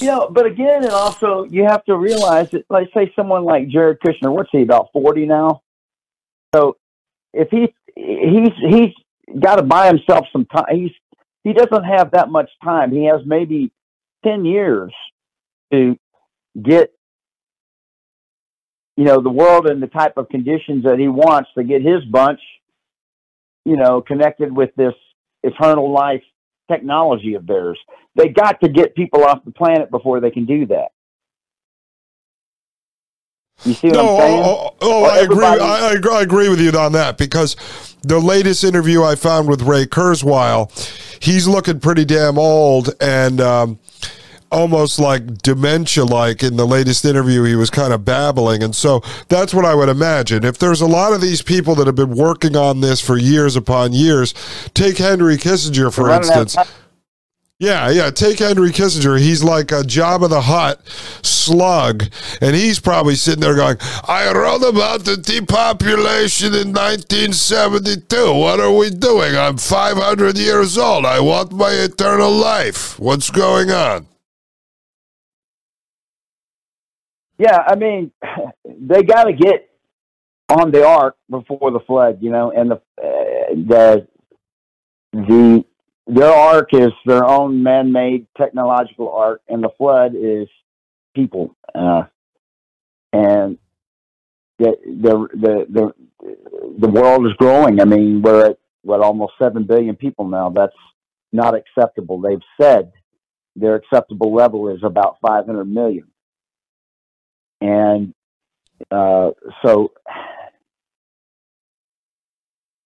You 0.00 0.06
know, 0.06 0.28
but 0.30 0.46
again, 0.46 0.84
and 0.84 0.92
also 0.92 1.44
you 1.44 1.64
have 1.64 1.84
to 1.84 1.96
realize 1.96 2.50
that, 2.50 2.64
like, 2.70 2.88
say, 2.94 3.12
someone 3.14 3.44
like 3.44 3.68
Jared 3.68 3.98
Kushner, 4.00 4.32
what's 4.32 4.50
he 4.50 4.62
about 4.62 4.90
forty 4.92 5.26
now? 5.26 5.62
So 6.54 6.76
if 7.32 7.48
he 7.50 7.74
he's 7.96 8.50
he's 8.68 8.94
got 9.40 9.56
to 9.56 9.62
buy 9.62 9.86
himself 9.88 10.26
some 10.32 10.46
time. 10.46 10.66
He's 10.70 10.92
he 11.42 11.52
doesn't 11.52 11.84
have 11.84 12.12
that 12.12 12.30
much 12.30 12.50
time. 12.62 12.92
He 12.92 13.04
has 13.06 13.20
maybe 13.26 13.72
ten 14.24 14.44
years 14.44 14.92
to 15.72 15.98
get 16.60 16.92
you 18.96 19.04
know, 19.04 19.20
the 19.20 19.30
world 19.30 19.66
and 19.66 19.82
the 19.82 19.88
type 19.88 20.16
of 20.16 20.28
conditions 20.28 20.84
that 20.84 20.98
he 20.98 21.08
wants 21.08 21.50
to 21.56 21.64
get 21.64 21.82
his 21.82 22.04
bunch, 22.04 22.40
you 23.64 23.76
know, 23.76 24.00
connected 24.00 24.54
with 24.54 24.70
this 24.76 24.94
eternal 25.42 25.92
life 25.92 26.22
technology 26.70 27.34
of 27.34 27.46
theirs. 27.46 27.78
They 28.14 28.28
got 28.28 28.60
to 28.62 28.68
get 28.68 28.94
people 28.94 29.24
off 29.24 29.44
the 29.44 29.50
planet 29.50 29.90
before 29.90 30.20
they 30.20 30.30
can 30.30 30.46
do 30.46 30.66
that. 30.66 30.88
You 33.64 33.72
see 33.72 33.88
what 33.88 33.96
no, 33.96 34.16
I'm 34.16 34.20
saying? 34.20 34.42
Oh, 34.44 34.70
oh, 34.70 34.76
oh 34.82 35.04
I 35.04 35.18
agree. 35.18 35.44
I, 35.44 35.56
I, 35.56 35.92
agree. 35.92 36.12
I 36.12 36.22
agree 36.22 36.48
with 36.48 36.60
you 36.60 36.70
on 36.72 36.92
that 36.92 37.16
because 37.16 37.56
the 38.02 38.18
latest 38.18 38.64
interview 38.64 39.02
I 39.02 39.14
found 39.14 39.48
with 39.48 39.62
Ray 39.62 39.86
Kurzweil, 39.86 40.70
he's 41.22 41.48
looking 41.48 41.80
pretty 41.80 42.04
damn 42.04 42.38
old, 42.38 42.90
and 43.00 43.40
um, 43.40 43.78
almost 44.50 44.98
like 44.98 45.38
dementia 45.38 46.04
like 46.04 46.42
in 46.42 46.56
the 46.56 46.66
latest 46.66 47.04
interview 47.04 47.42
he 47.42 47.56
was 47.56 47.70
kind 47.70 47.92
of 47.92 48.04
babbling 48.04 48.62
and 48.62 48.74
so 48.76 49.00
that's 49.28 49.52
what 49.52 49.64
i 49.64 49.74
would 49.74 49.88
imagine 49.88 50.44
if 50.44 50.58
there's 50.58 50.80
a 50.80 50.86
lot 50.86 51.12
of 51.12 51.20
these 51.20 51.42
people 51.42 51.74
that 51.74 51.86
have 51.86 51.96
been 51.96 52.14
working 52.14 52.56
on 52.56 52.80
this 52.80 53.00
for 53.00 53.16
years 53.16 53.56
upon 53.56 53.92
years 53.92 54.32
take 54.74 54.98
henry 54.98 55.36
kissinger 55.36 55.92
for 55.92 56.10
instance 56.10 56.56
yeah, 57.60 57.88
yeah. 57.88 58.10
Take 58.10 58.40
Henry 58.40 58.70
Kissinger. 58.70 59.18
He's 59.18 59.44
like 59.44 59.70
a 59.70 59.82
Jabba 59.82 60.28
the 60.28 60.42
Hutt 60.42 60.86
slug. 61.22 62.04
And 62.40 62.54
he's 62.54 62.80
probably 62.80 63.14
sitting 63.14 63.40
there 63.40 63.54
going, 63.54 63.76
I 64.08 64.30
wrote 64.32 64.68
about 64.68 65.04
the 65.04 65.16
depopulation 65.16 66.48
in 66.48 66.72
1972. 66.72 68.34
What 68.34 68.58
are 68.58 68.72
we 68.72 68.90
doing? 68.90 69.36
I'm 69.36 69.56
500 69.56 70.36
years 70.36 70.76
old. 70.76 71.06
I 71.06 71.20
want 71.20 71.52
my 71.52 71.70
eternal 71.70 72.32
life. 72.32 72.98
What's 72.98 73.30
going 73.30 73.70
on? 73.70 74.08
Yeah, 77.38 77.62
I 77.66 77.74
mean, 77.76 78.12
they 78.64 79.02
got 79.02 79.24
to 79.24 79.32
get 79.32 79.68
on 80.48 80.70
the 80.70 80.86
ark 80.86 81.16
before 81.30 81.70
the 81.70 81.80
flood, 81.80 82.18
you 82.20 82.30
know, 82.30 82.50
and 82.50 82.70
the, 82.70 82.74
uh, 83.02 83.54
the, 83.54 84.06
the, 85.12 85.64
their 86.06 86.32
ark 86.32 86.70
is 86.72 86.92
their 87.06 87.24
own 87.24 87.62
man-made 87.62 88.26
technological 88.36 89.10
ark, 89.12 89.40
and 89.48 89.62
the 89.62 89.70
flood 89.78 90.12
is 90.14 90.48
people. 91.14 91.56
Uh, 91.74 92.04
and 93.12 93.58
the, 94.58 94.74
the 94.84 95.28
the 95.34 95.66
the 95.70 95.94
the 96.78 96.88
world 96.88 97.26
is 97.26 97.32
growing. 97.34 97.80
I 97.80 97.84
mean, 97.84 98.22
we're 98.22 98.50
at 98.50 98.58
what 98.82 99.00
almost 99.00 99.34
seven 99.40 99.64
billion 99.64 99.96
people 99.96 100.26
now. 100.28 100.50
That's 100.50 100.76
not 101.32 101.54
acceptable. 101.54 102.20
They've 102.20 102.38
said 102.60 102.92
their 103.56 103.76
acceptable 103.76 104.34
level 104.34 104.68
is 104.68 104.80
about 104.82 105.18
500 105.26 105.64
million, 105.64 106.06
and 107.64 108.14
uh, 108.90 109.30
so 109.64 109.92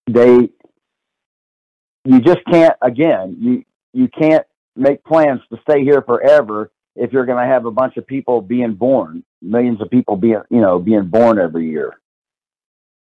they 0.07 0.49
you 2.05 2.21
just 2.21 2.39
can't 2.51 2.77
again 2.81 3.37
you 3.41 3.65
you 3.93 4.09
can't 4.09 4.47
make 4.77 5.03
plans 5.05 5.41
to 5.51 5.59
stay 5.69 5.83
here 5.83 6.03
forever 6.03 6.71
if 6.95 7.13
you're 7.13 7.27
going 7.27 7.45
to 7.45 7.53
have 7.53 7.67
a 7.67 7.71
bunch 7.71 7.97
of 7.97 8.07
people 8.07 8.41
being 8.41 8.75
born 8.75 9.25
millions 9.43 9.81
of 9.81 9.91
people 9.91 10.17
being 10.17 10.41
you 10.49 10.61
know 10.61 10.79
being 10.79 11.07
born 11.07 11.39
every 11.39 11.69
year. 11.69 11.99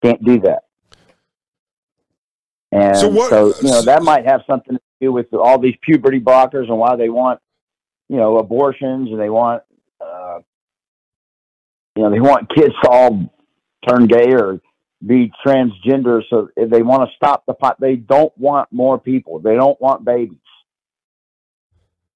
Can't 0.03 0.24
do 0.24 0.39
that. 0.41 0.63
And 2.72 2.98
so, 2.98 3.07
what, 3.10 3.29
so 3.29 3.53
you 3.62 3.69
know 3.69 3.81
that 3.84 4.01
might 4.01 4.25
have 4.25 4.41
something 4.48 4.75
to 4.75 4.81
do 5.00 5.12
with 5.12 5.31
all 5.34 5.60
these 5.60 5.75
puberty 5.81 6.19
blockers 6.19 6.67
and 6.69 6.77
why 6.77 6.96
they 6.96 7.10
want 7.10 7.39
you 8.10 8.17
know 8.17 8.38
abortions 8.38 9.10
and 9.12 9.19
they 9.19 9.29
want 9.29 9.63
uh, 10.01 10.39
you 11.98 12.04
know 12.04 12.12
they 12.12 12.20
want 12.20 12.54
kids 12.54 12.74
to 12.84 12.89
all 12.89 13.34
turn 13.88 14.06
gay 14.06 14.32
or 14.32 14.62
be 15.06 15.32
transgender. 15.46 16.22
So 16.30 16.50
they 16.56 16.82
want 16.82 17.10
to 17.10 17.16
stop 17.16 17.46
the 17.46 17.54
pot. 17.54 17.80
They 17.80 17.96
don't 17.96 18.36
want 18.38 18.72
more 18.72 19.00
people. 19.00 19.39
They 19.39 19.56
don't 19.56 19.80
want 19.82 20.06
babies. 20.06 20.38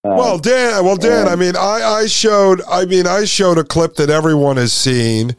Uh, 0.04 0.16
well, 0.18 0.38
Dan. 0.38 0.84
Well, 0.86 0.98
Dan. 0.98 1.28
I 1.28 1.36
mean, 1.36 1.56
I, 1.56 1.82
I 1.84 2.06
showed. 2.08 2.62
I 2.70 2.86
mean, 2.86 3.08
I 3.08 3.26
showed 3.26 3.58
a 3.58 3.64
clip 3.64 3.96
that 3.96 4.10
everyone 4.10 4.58
has 4.58 4.74
seen, 4.74 5.36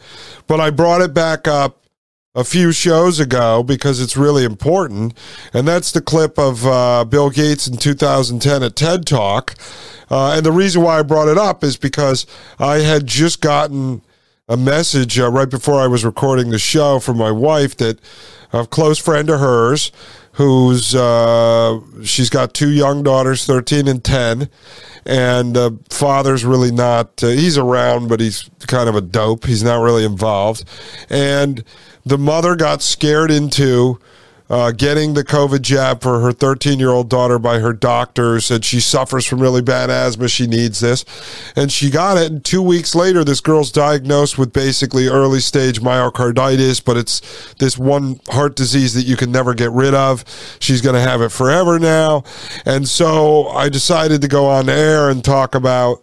but 0.47 0.61
I 0.61 0.71
brought 0.71 1.03
it 1.03 1.15
back 1.15 1.47
up 1.47 1.79
a 2.35 2.45
few 2.45 2.73
shows 2.73 3.21
ago 3.21 3.63
because 3.63 4.01
it's 4.01 4.17
really 4.17 4.45
important, 4.45 5.15
and 5.53 5.69
that's 5.69 5.93
the 5.93 6.01
clip 6.01 6.39
of 6.39 6.67
uh, 6.67 7.05
Bill 7.05 7.31
Gates 7.31 7.69
in 7.69 7.77
2010 7.77 8.63
at 8.63 8.77
TED 8.77 9.07
Talk. 9.07 9.55
Uh, 10.11 10.35
and 10.37 10.45
the 10.45 10.53
reason 10.53 10.83
why 10.83 10.99
I 10.99 11.03
brought 11.03 11.29
it 11.29 11.39
up 11.39 11.65
is 11.65 11.77
because 11.77 12.27
I 12.59 12.81
had 12.81 13.07
just 13.07 13.41
gotten 13.41 14.03
a 14.49 14.57
message 14.57 15.19
uh, 15.21 15.31
right 15.31 15.49
before 15.49 15.81
I 15.81 15.87
was 15.87 16.05
recording 16.05 16.51
the 16.51 16.59
show 16.59 16.99
from 16.99 17.17
my 17.17 17.31
wife 17.31 17.77
that 17.77 18.01
a 18.53 18.67
close 18.67 18.99
friend 18.99 19.31
of 19.31 19.39
hers 19.39 19.93
who's 20.33 20.95
uh, 20.97 21.79
she's 22.03 22.29
got 22.29 22.53
two 22.53 22.71
young 22.71 23.05
daughters 23.05 23.47
13 23.47 23.87
and 23.87 24.03
10 24.03 24.49
and 25.07 25.57
uh, 25.57 25.71
father's 25.91 26.45
really 26.45 26.73
not 26.73 27.23
uh, 27.23 27.29
he's 27.29 27.57
around 27.57 28.09
but 28.09 28.19
he's 28.19 28.51
kind 28.67 28.89
of 28.89 28.97
a 28.97 29.01
dope. 29.01 29.47
He's 29.47 29.63
not 29.63 29.81
really 29.81 30.05
involved. 30.05 30.65
And 31.09 31.63
the 32.05 32.19
mother 32.19 32.57
got 32.57 32.83
scared 32.83 33.31
into 33.31 34.01
uh, 34.53 34.71
getting 34.71 35.15
the 35.15 35.25
COVID 35.25 35.63
jab 35.63 36.03
for 36.03 36.21
her 36.21 36.31
13 36.31 36.79
year 36.79 36.91
old 36.91 37.09
daughter 37.09 37.39
by 37.39 37.59
her 37.59 37.73
doctor. 37.73 38.39
Said 38.39 38.67
she 38.67 38.81
suffers 38.81 39.25
from 39.25 39.41
really 39.41 39.63
bad 39.63 39.89
asthma. 39.89 40.29
She 40.29 40.47
needs 40.47 40.81
this. 40.81 41.07
And 41.57 41.73
she 41.73 41.89
got 41.89 42.19
it. 42.19 42.31
And 42.31 42.45
two 42.45 42.61
weeks 42.61 42.95
later, 42.95 43.25
this 43.25 43.41
girl's 43.41 43.73
diagnosed 43.73 44.37
with 44.37 44.53
basically 44.53 45.09
early 45.09 45.41
stage 45.41 45.81
myocarditis, 45.81 46.85
but 46.85 46.99
it's 46.99 47.55
this 47.55 47.79
one 47.79 48.21
heart 48.29 48.55
disease 48.55 48.93
that 48.93 49.07
you 49.07 49.17
can 49.17 49.33
never 49.33 49.55
get 49.55 49.71
rid 49.71 49.95
of. 49.95 50.23
She's 50.61 50.83
going 50.83 50.97
to 50.97 51.01
have 51.01 51.23
it 51.23 51.31
forever 51.31 51.79
now. 51.79 52.25
And 52.67 52.87
so 52.87 53.49
I 53.49 53.71
decided 53.71 54.21
to 54.21 54.29
go 54.29 54.47
on 54.47 54.69
air 54.69 55.09
and 55.09 55.25
talk 55.25 55.55
about 55.55 56.03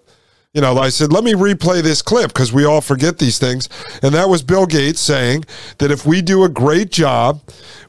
you 0.54 0.62
know, 0.62 0.78
I 0.80 0.90
said, 0.90 1.14
let 1.14 1.24
me 1.24 1.34
replay 1.34 1.84
this 1.84 2.02
clip 2.02 2.34
because 2.34 2.52
we 2.52 2.66
all 2.66 2.82
forget 2.82 3.20
these 3.20 3.38
things. 3.38 3.70
And 4.02 4.16
that 4.16 4.30
was 4.30 4.42
Bill 4.42 4.66
Gates 4.66 5.00
saying 5.00 5.46
that 5.78 5.92
if 5.92 6.06
we 6.06 6.22
do 6.22 6.44
a 6.44 6.50
great 6.50 6.92
job 6.92 7.42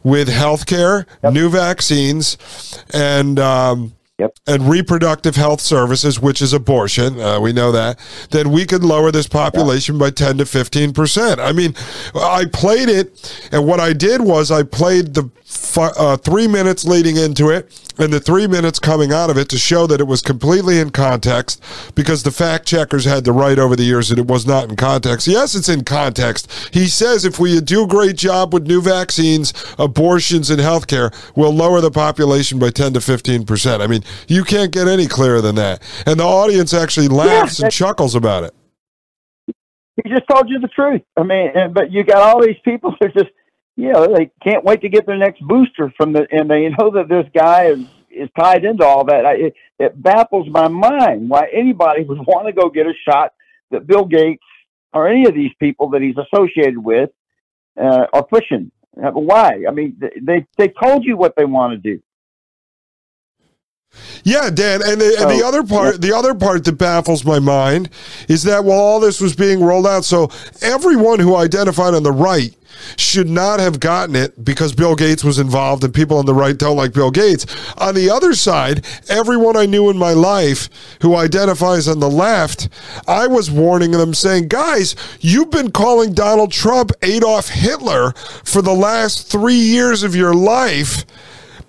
with 0.03 0.29
healthcare, 0.29 1.07
yep. 1.23 1.33
new 1.33 1.49
vaccines, 1.49 2.37
and 2.93 3.39
um, 3.39 3.95
Yep. 4.19 4.39
and 4.47 4.69
reproductive 4.69 5.35
health 5.37 5.63
services, 5.63 6.21
which 6.21 6.43
is 6.43 6.53
abortion, 6.53 7.19
uh, 7.19 7.41
we 7.41 7.55
know 7.55 7.73
that, 7.73 7.99
then 8.31 8.51
we 8.51 8.67
could 8.67 8.85
lower 8.85 9.11
this 9.11 9.27
population 9.27 9.97
by 9.97 10.11
10 10.11 10.37
to 10.37 10.45
15%. 10.45 11.39
I 11.39 11.53
mean, 11.53 11.75
I 12.15 12.45
played 12.53 12.91
it, 12.91 13.49
and 13.51 13.67
what 13.67 13.81
I 13.81 13.95
did 13.95 14.21
was 14.21 14.51
I 14.51 14.63
played 14.63 15.15
the 15.15 15.31
uh, 15.77 16.17
three 16.17 16.47
minutes 16.47 16.85
leading 16.85 17.17
into 17.17 17.51
it 17.51 17.71
and 17.99 18.13
the 18.13 18.21
three 18.21 18.47
minutes 18.47 18.79
coming 18.79 19.13
out 19.13 19.31
of 19.31 19.37
it 19.37 19.49
to 19.51 19.59
show 19.59 19.87
that 19.87 20.01
it 20.01 20.07
was 20.07 20.23
completely 20.23 20.79
in 20.79 20.91
context 20.91 21.63
because 21.95 22.23
the 22.23 22.31
fact 22.31 22.67
checkers 22.67 23.05
had 23.05 23.25
to 23.25 23.33
write 23.33 23.59
over 23.59 23.77
the 23.77 23.85
years 23.85 24.09
that 24.09 24.19
it 24.19 24.27
was 24.27 24.47
not 24.47 24.69
in 24.69 24.77
context. 24.77 25.27
Yes, 25.27 25.55
it's 25.55 25.69
in 25.69 25.85
context. 25.85 26.51
He 26.73 26.87
says 26.87 27.25
if 27.25 27.39
we 27.39 27.61
do 27.61 27.85
a 27.85 27.87
great 27.87 28.17
job 28.17 28.55
with 28.55 28.67
new 28.67 28.81
vaccines, 28.81 29.53
abortions, 29.79 30.51
and 30.51 30.61
healthcare, 30.61 31.15
we'll 31.37 31.55
lower 31.55 31.81
the 31.81 31.91
population 31.91 32.59
by 32.59 32.71
10 32.71 32.95
to 32.95 33.01
15%. 33.01 33.81
I 33.81 33.87
mean, 33.87 34.03
you 34.29 34.45
can't 34.45 34.73
get 34.73 34.89
any 34.89 35.07
clearer 35.07 35.41
than 35.41 35.57
that. 35.57 35.83
And 36.07 36.21
the 36.21 36.25
audience 36.25 36.73
actually 36.73 37.09
laughs 37.09 37.59
yeah, 37.59 37.67
and 37.67 37.73
chuckles 37.73 38.15
about 38.15 38.45
it. 38.45 38.55
He 40.03 40.09
just 40.09 40.27
told 40.29 40.49
you 40.49 40.59
the 40.59 40.69
truth. 40.69 41.03
I 41.17 41.23
mean, 41.23 41.73
but 41.73 41.91
you 41.93 42.05
got 42.05 42.23
all 42.23 42.41
these 42.41 42.59
people 42.65 42.95
that 43.01 43.13
just 43.13 43.31
you 43.81 43.93
know, 43.93 44.15
they 44.15 44.31
can't 44.43 44.65
wait 44.65 44.83
to 44.83 44.89
get 44.89 45.07
their 45.07 45.17
next 45.17 45.41
booster 45.41 45.93
from 45.97 46.13
the, 46.13 46.27
and 46.31 46.51
they 46.51 46.69
know 46.69 46.91
that 46.91 47.09
this 47.09 47.27
guy 47.35 47.67
is, 47.67 47.81
is 48.11 48.29
tied 48.39 48.65
into 48.65 48.85
all 48.85 49.05
that. 49.07 49.25
I, 49.25 49.35
it, 49.35 49.55
it 49.79 50.03
baffles 50.03 50.49
my 50.51 50.69
mind 50.69 51.31
why 51.31 51.49
anybody 51.53 52.05
would 52.05 52.19
want 52.27 52.47
to 52.47 52.53
go 52.53 52.69
get 52.69 52.87
a 52.87 52.93
shot 53.09 53.33
that 53.71 53.87
Bill 53.87 54.05
Gates 54.05 54.43
or 54.93 55.09
any 55.09 55.27
of 55.27 55.35
these 55.35 55.53
people 55.59 55.91
that 55.91 56.03
he's 56.03 56.17
associated 56.17 56.79
with 56.79 57.11
uh, 57.81 58.07
are 58.13 58.25
pushing. 58.25 58.71
Uh, 59.03 59.13
why? 59.13 59.65
I 59.69 59.71
mean, 59.71 60.01
they 60.21 60.47
they 60.59 60.69
told 60.83 61.05
you 61.05 61.17
what 61.17 61.35
they 61.37 61.45
want 61.45 61.73
to 61.73 61.79
do. 61.79 62.03
Yeah, 64.23 64.51
Dan, 64.51 64.83
and 64.85 65.01
the, 65.01 65.17
and 65.19 65.31
the 65.31 65.45
other 65.45 65.65
part, 65.65 66.01
the 66.01 66.13
other 66.13 66.35
part 66.35 66.65
that 66.65 66.73
baffles 66.73 67.25
my 67.25 67.39
mind 67.39 67.89
is 68.29 68.45
that 68.45 68.65
while 68.65 68.79
all 68.79 69.01
this 69.01 69.21
was 69.21 69.35
being 69.35 69.63
rolled 69.63 69.87
out, 69.87 70.05
so 70.05 70.31
everyone 70.63 71.19
who 71.19 71.35
identified 71.35 71.95
on 71.95 72.03
the 72.03 72.13
right 72.13 72.55
should 72.97 73.29
not 73.29 73.61
have 73.61 73.81
gotten 73.81 74.17
it 74.17 74.45
because 74.45 74.75
Bill 74.75 74.95
Gates 74.95 75.25
was 75.25 75.39
involved 75.39 75.85
and 75.85 75.95
people 75.95 76.19
on 76.19 76.27
the 76.27 76.35
right 76.35 76.57
don't 76.57 76.77
like 76.77 76.93
Bill 76.93 77.11
Gates. 77.11 77.47
On 77.79 77.95
the 77.95 78.11
other 78.11 78.35
side, 78.35 78.85
everyone 79.09 79.57
I 79.57 79.67
knew 79.67 79.91
in 79.91 79.97
my 79.97 80.13
life 80.13 80.69
who 81.03 81.17
identifies 81.17 81.89
on 81.89 82.01
the 82.01 82.11
left, 82.11 82.69
I 83.07 83.27
was 83.27 83.51
warning 83.51 83.93
them 83.93 84.15
saying, 84.15 84.49
guys, 84.49 84.97
you've 85.21 85.51
been 85.51 85.73
calling 85.73 86.13
Donald 86.13 86.53
Trump 86.53 86.93
Adolf 87.03 87.49
Hitler 87.49 88.13
for 88.45 88.63
the 88.63 88.75
last 88.75 89.31
three 89.31 89.55
years 89.55 90.03
of 90.03 90.15
your 90.15 90.35
life 90.35 91.05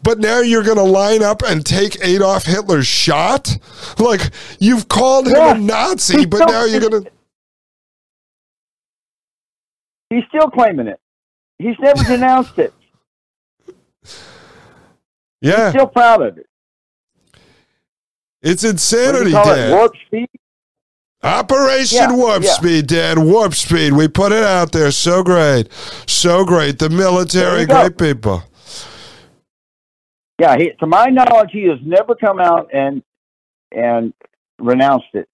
but 0.04 0.20
now 0.20 0.40
you're 0.40 0.64
going 0.64 0.78
to 0.78 0.84
line 0.84 1.24
up 1.24 1.44
and 1.44 1.66
take 1.66 2.04
Adolf 2.04 2.46
Hitler's 2.46 2.88
shot? 2.88 3.58
Like, 4.00 4.32
you've 4.60 4.88
called 4.88 5.28
him 5.28 5.36
yeah. 5.36 5.56
a 5.56 5.60
Nazi, 5.60 6.26
but 6.26 6.48
now 6.48 6.66
you're 6.66 6.80
going 6.80 7.04
to. 7.04 7.12
He's 10.12 10.26
still 10.30 10.50
claiming 10.52 10.88
it. 10.88 11.00
He's 11.60 11.78
never 11.80 12.04
denounced 12.04 12.60
it. 12.60 12.74
Yeah. 15.42 15.66
He's 15.66 15.74
still 15.82 15.88
proud 15.88 16.22
of 16.22 16.38
it. 16.38 16.48
It's 18.44 18.64
insanity, 18.64 19.32
Dan. 19.32 19.72
warp 19.72 19.94
speed? 20.08 20.30
Operation 21.24 21.98
yeah, 22.00 22.16
Warp 22.16 22.44
yeah. 22.44 22.52
Speed, 22.52 22.88
Dan. 22.88 23.26
Warp 23.26 23.54
Speed. 23.56 23.94
We 23.94 24.08
put 24.08 24.32
it 24.32 24.44
out 24.44 24.72
there. 24.72 24.92
So 24.92 25.24
great. 25.24 25.72
So 26.08 26.46
great. 26.46 26.80
The 26.80 26.90
military, 26.90 27.66
great 27.68 27.98
people. 27.98 28.44
Yeah, 30.40 30.58
he, 30.58 30.72
to 30.80 30.88
my 30.88 31.06
knowledge, 31.08 31.52
he 31.52 31.66
has 31.70 31.80
never 31.84 32.16
come 32.16 32.40
out 32.40 32.70
and 32.74 33.04
and 33.72 34.14
renounced 34.60 35.08
it. 35.14 35.28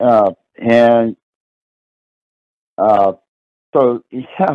uh, 0.00 0.32
and 0.56 1.16
uh, 2.80 3.12
so 3.74 4.02
yeah, 4.10 4.54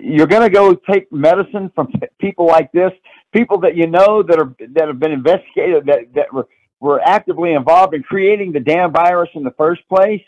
you're 0.00 0.26
going 0.26 0.42
to 0.42 0.50
go 0.50 0.74
take 0.74 1.10
medicine 1.12 1.70
from 1.74 1.92
people 2.20 2.46
like 2.46 2.72
this, 2.72 2.92
people 3.32 3.60
that 3.60 3.76
you 3.76 3.86
know 3.86 4.22
that 4.22 4.38
are 4.38 4.54
that 4.74 4.88
have 4.88 4.98
been 4.98 5.12
investigated 5.12 5.86
that 5.86 6.14
that 6.14 6.32
were 6.32 6.48
were 6.80 7.00
actively 7.00 7.52
involved 7.52 7.94
in 7.94 8.02
creating 8.02 8.52
the 8.52 8.60
damn 8.60 8.92
virus 8.92 9.30
in 9.34 9.42
the 9.42 9.52
first 9.52 9.82
place. 9.88 10.22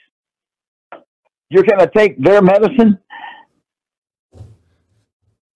You're 1.51 1.65
going 1.65 1.81
to 1.81 1.91
take 1.95 2.21
their 2.23 2.43
medicine. 2.43 2.99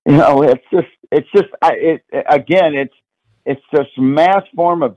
You 0.06 0.16
know, 0.16 0.42
it's 0.42 0.64
just 0.72 0.88
it's 1.10 1.28
just 1.34 1.48
I, 1.62 1.72
it 1.74 2.04
again 2.28 2.74
it's 2.74 2.94
it's 3.44 3.62
just 3.74 3.90
mass 3.96 4.42
form 4.54 4.82
of 4.82 4.96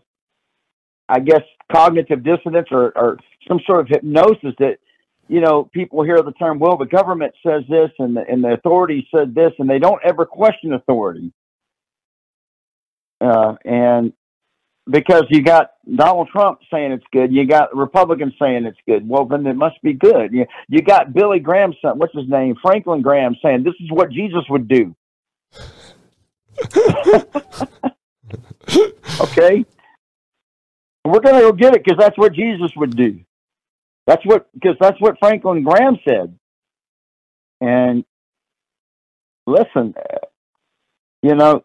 I 1.10 1.20
guess 1.20 1.42
cognitive 1.72 2.24
dissonance 2.24 2.68
or, 2.72 2.98
or 2.98 3.18
some 3.48 3.60
sort 3.66 3.82
of 3.82 3.88
hypnosis 3.88 4.54
that 4.60 4.78
you 5.34 5.42
know, 5.42 5.64
people 5.64 6.04
hear 6.04 6.22
the 6.22 6.32
term, 6.34 6.60
well, 6.60 6.78
the 6.78 6.86
government 6.86 7.34
says 7.44 7.64
this 7.68 7.90
and 7.98 8.16
the, 8.16 8.22
and 8.30 8.44
the 8.44 8.54
authorities 8.54 9.06
said 9.10 9.34
this, 9.34 9.52
and 9.58 9.68
they 9.68 9.80
don't 9.80 10.00
ever 10.06 10.28
question 10.28 10.74
authority. 10.74 11.34
Uh, 13.20 13.56
and 13.66 14.14
because 14.88 15.24
you 15.32 15.42
got 15.42 15.72
Donald 15.92 16.30
Trump 16.32 16.60
saying 16.72 16.92
it's 16.92 17.04
good, 17.12 17.34
you 17.34 17.48
got 17.48 17.76
Republicans 17.76 18.36
saying 18.40 18.66
it's 18.66 18.78
good. 18.88 19.10
Well, 19.10 19.26
then 19.26 19.48
it 19.48 19.56
must 19.56 19.82
be 19.82 19.94
good. 19.94 20.32
You, 20.34 20.46
you 20.70 20.84
got 20.84 21.14
Billy 21.14 21.40
Graham, 21.40 21.74
son, 21.82 21.98
what's 21.98 22.14
his 22.14 22.30
name, 22.30 22.56
Franklin 22.62 23.02
Graham, 23.02 23.36
saying 23.42 23.64
this 23.64 23.74
is 23.80 23.90
what 23.90 24.12
Jesus 24.12 24.44
would 24.52 24.68
do. 24.68 24.96
okay, 29.20 29.66
we're 31.04 31.22
going 31.22 31.36
to 31.36 31.42
go 31.42 31.52
get 31.54 31.74
it 31.74 31.84
because 31.84 31.98
that's 31.98 32.20
what 32.20 32.34
Jesus 32.34 32.72
would 32.76 32.96
do. 32.96 33.20
That's 34.06 34.26
what 34.26 34.48
because 34.54 34.76
that's 34.80 35.00
what 35.00 35.18
Franklin 35.20 35.64
Graham 35.64 35.98
said. 36.08 36.38
And 37.62 38.04
listen, 39.48 39.94
you 41.22 41.36
know, 41.36 41.64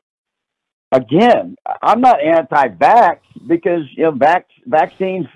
again, 0.92 1.57
I'm 1.83 2.01
not 2.01 2.22
anti-vax 2.22 3.18
because 3.46 3.83
you 3.96 4.05
know 4.05 4.12
vac- 4.12 4.46
vaccines. 4.66 5.27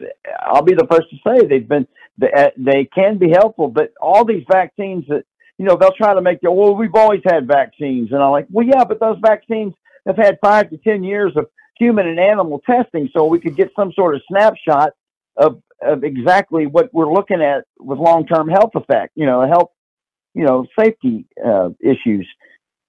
I'll 0.40 0.62
be 0.62 0.74
the 0.74 0.86
first 0.90 1.08
to 1.10 1.16
say 1.26 1.46
they've 1.46 1.68
been 1.68 1.88
they, 2.18 2.32
uh, 2.32 2.50
they 2.56 2.84
can 2.84 3.18
be 3.18 3.30
helpful, 3.30 3.68
but 3.68 3.92
all 4.00 4.24
these 4.24 4.44
vaccines 4.50 5.04
that 5.08 5.24
you 5.58 5.64
know 5.64 5.76
they'll 5.76 5.92
try 5.92 6.14
to 6.14 6.22
make 6.22 6.38
you 6.42 6.52
well 6.52 6.76
we've 6.76 6.94
always 6.94 7.22
had 7.24 7.46
vaccines, 7.46 8.12
and 8.12 8.22
I'm 8.22 8.30
like 8.30 8.46
well 8.50 8.66
yeah, 8.66 8.84
but 8.84 9.00
those 9.00 9.18
vaccines 9.20 9.74
have 10.06 10.16
had 10.16 10.38
five 10.40 10.70
to 10.70 10.76
ten 10.78 11.02
years 11.02 11.32
of 11.36 11.46
human 11.78 12.06
and 12.06 12.20
animal 12.20 12.60
testing, 12.64 13.08
so 13.12 13.26
we 13.26 13.40
could 13.40 13.56
get 13.56 13.70
some 13.74 13.92
sort 13.92 14.14
of 14.14 14.22
snapshot 14.28 14.92
of 15.36 15.60
of 15.84 16.04
exactly 16.04 16.66
what 16.66 16.92
we're 16.92 17.12
looking 17.12 17.42
at 17.42 17.64
with 17.78 17.98
long-term 17.98 18.48
health 18.48 18.70
effect, 18.74 19.12
you 19.14 19.26
know, 19.26 19.46
health, 19.46 19.70
you 20.34 20.44
know, 20.44 20.66
safety 20.78 21.26
uh, 21.44 21.70
issues. 21.80 22.28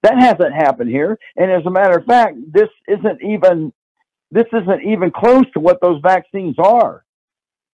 That 0.02 0.18
hasn't 0.18 0.54
happened 0.54 0.90
here, 0.90 1.18
and 1.36 1.50
as 1.50 1.64
a 1.66 1.70
matter 1.70 1.98
of 1.98 2.04
fact, 2.04 2.36
this 2.52 2.68
isn't 2.88 3.22
even 3.22 3.72
this 4.30 4.46
isn't 4.52 4.82
even 4.82 5.10
close 5.10 5.44
to 5.54 5.60
what 5.60 5.80
those 5.80 6.00
vaccines 6.02 6.56
are. 6.58 7.04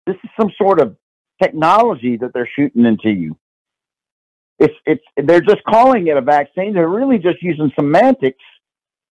This 0.05 0.15
is 0.23 0.29
some 0.39 0.51
sort 0.57 0.81
of 0.81 0.97
technology 1.41 2.17
that 2.17 2.33
they're 2.33 2.49
shooting 2.55 2.85
into 2.85 3.09
you. 3.09 3.37
It's 4.59 4.73
it's 4.85 5.03
they're 5.15 5.41
just 5.41 5.63
calling 5.63 6.07
it 6.07 6.17
a 6.17 6.21
vaccine. 6.21 6.73
They're 6.73 6.89
really 6.89 7.19
just 7.19 7.41
using 7.41 7.71
semantics 7.79 8.43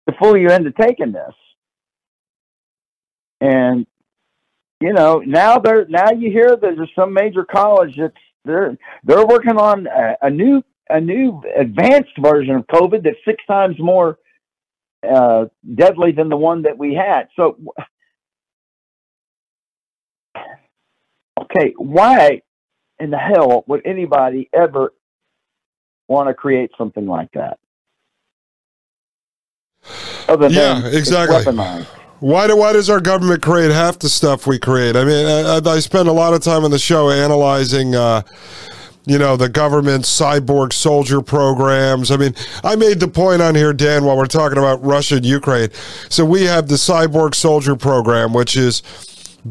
to 0.10 0.16
fool 0.20 0.36
you 0.36 0.50
into 0.50 0.72
taking 0.72 1.12
this. 1.12 1.34
And 3.42 3.86
you 4.86 4.94
know, 4.94 5.18
now 5.26 5.58
they're 5.58 5.88
now 5.88 6.12
you 6.12 6.30
hear 6.30 6.50
that 6.50 6.62
there's 6.62 6.92
some 6.94 7.12
major 7.12 7.44
college 7.44 7.96
that's 7.98 8.14
they're 8.44 8.78
they're 9.04 9.26
working 9.26 9.58
on 9.58 9.88
a, 9.88 10.16
a 10.22 10.30
new 10.30 10.62
a 10.92 11.02
new 11.02 11.42
advanced 11.58 12.16
version 12.20 12.54
of 12.54 12.68
COVID 12.68 13.04
that's 13.04 13.18
six 13.26 13.44
times 13.48 13.78
more 13.80 14.20
uh, 15.04 15.46
deadly 15.74 16.12
than 16.12 16.30
the 16.30 16.38
one 16.38 16.62
that 16.62 16.78
we 16.78 16.94
had. 16.94 17.30
So, 17.36 17.58
okay, 21.42 21.74
why 21.78 22.44
in 23.00 23.10
the 23.10 23.18
hell 23.18 23.64
would 23.66 23.82
anybody 23.86 24.52
ever 24.54 24.94
want 26.08 26.30
to 26.30 26.36
create 26.36 26.70
something 26.78 27.08
like 27.08 27.32
that? 27.34 27.58
Other 30.30 30.50
yeah, 30.50 30.86
exactly. 30.86 32.05
Why 32.26 32.48
do 32.48 32.58
why 32.58 32.74
does 32.74 32.90
our 32.90 33.00
government 33.00 33.44
create 33.44 33.70
half 33.70 34.00
the 34.00 34.10
stuff 34.10 34.48
we 34.48 34.58
create? 34.58 34.96
I 34.96 35.06
mean, 35.06 35.28
I, 35.28 35.62
I 35.64 35.78
spend 35.78 36.10
a 36.10 36.12
lot 36.12 36.34
of 36.34 36.42
time 36.42 36.64
on 36.64 36.72
the 36.72 36.80
show 36.80 37.12
analyzing. 37.12 37.94
Uh, 37.94 38.24
you 39.06 39.20
know, 39.20 39.38
the 39.38 39.48
government 39.48 40.06
cyborg 40.06 40.74
soldier 40.74 41.22
programs. 41.22 42.10
I 42.10 42.18
mean, 42.18 42.34
I 42.64 42.76
made 42.78 43.00
the 43.00 43.08
point 43.08 43.44
on 43.44 43.54
here, 43.54 43.74
Dan, 43.74 44.06
while 44.06 44.18
we're 44.18 44.26
talking 44.26 44.58
about 44.58 44.84
Russia 44.84 45.18
and 45.18 45.26
Ukraine. 45.28 45.70
So 46.10 46.26
we 46.26 46.46
have 46.46 46.68
the 46.68 46.78
cyborg 46.78 47.36
soldier 47.36 47.76
program, 47.76 48.34
which 48.34 48.58
is 48.58 48.82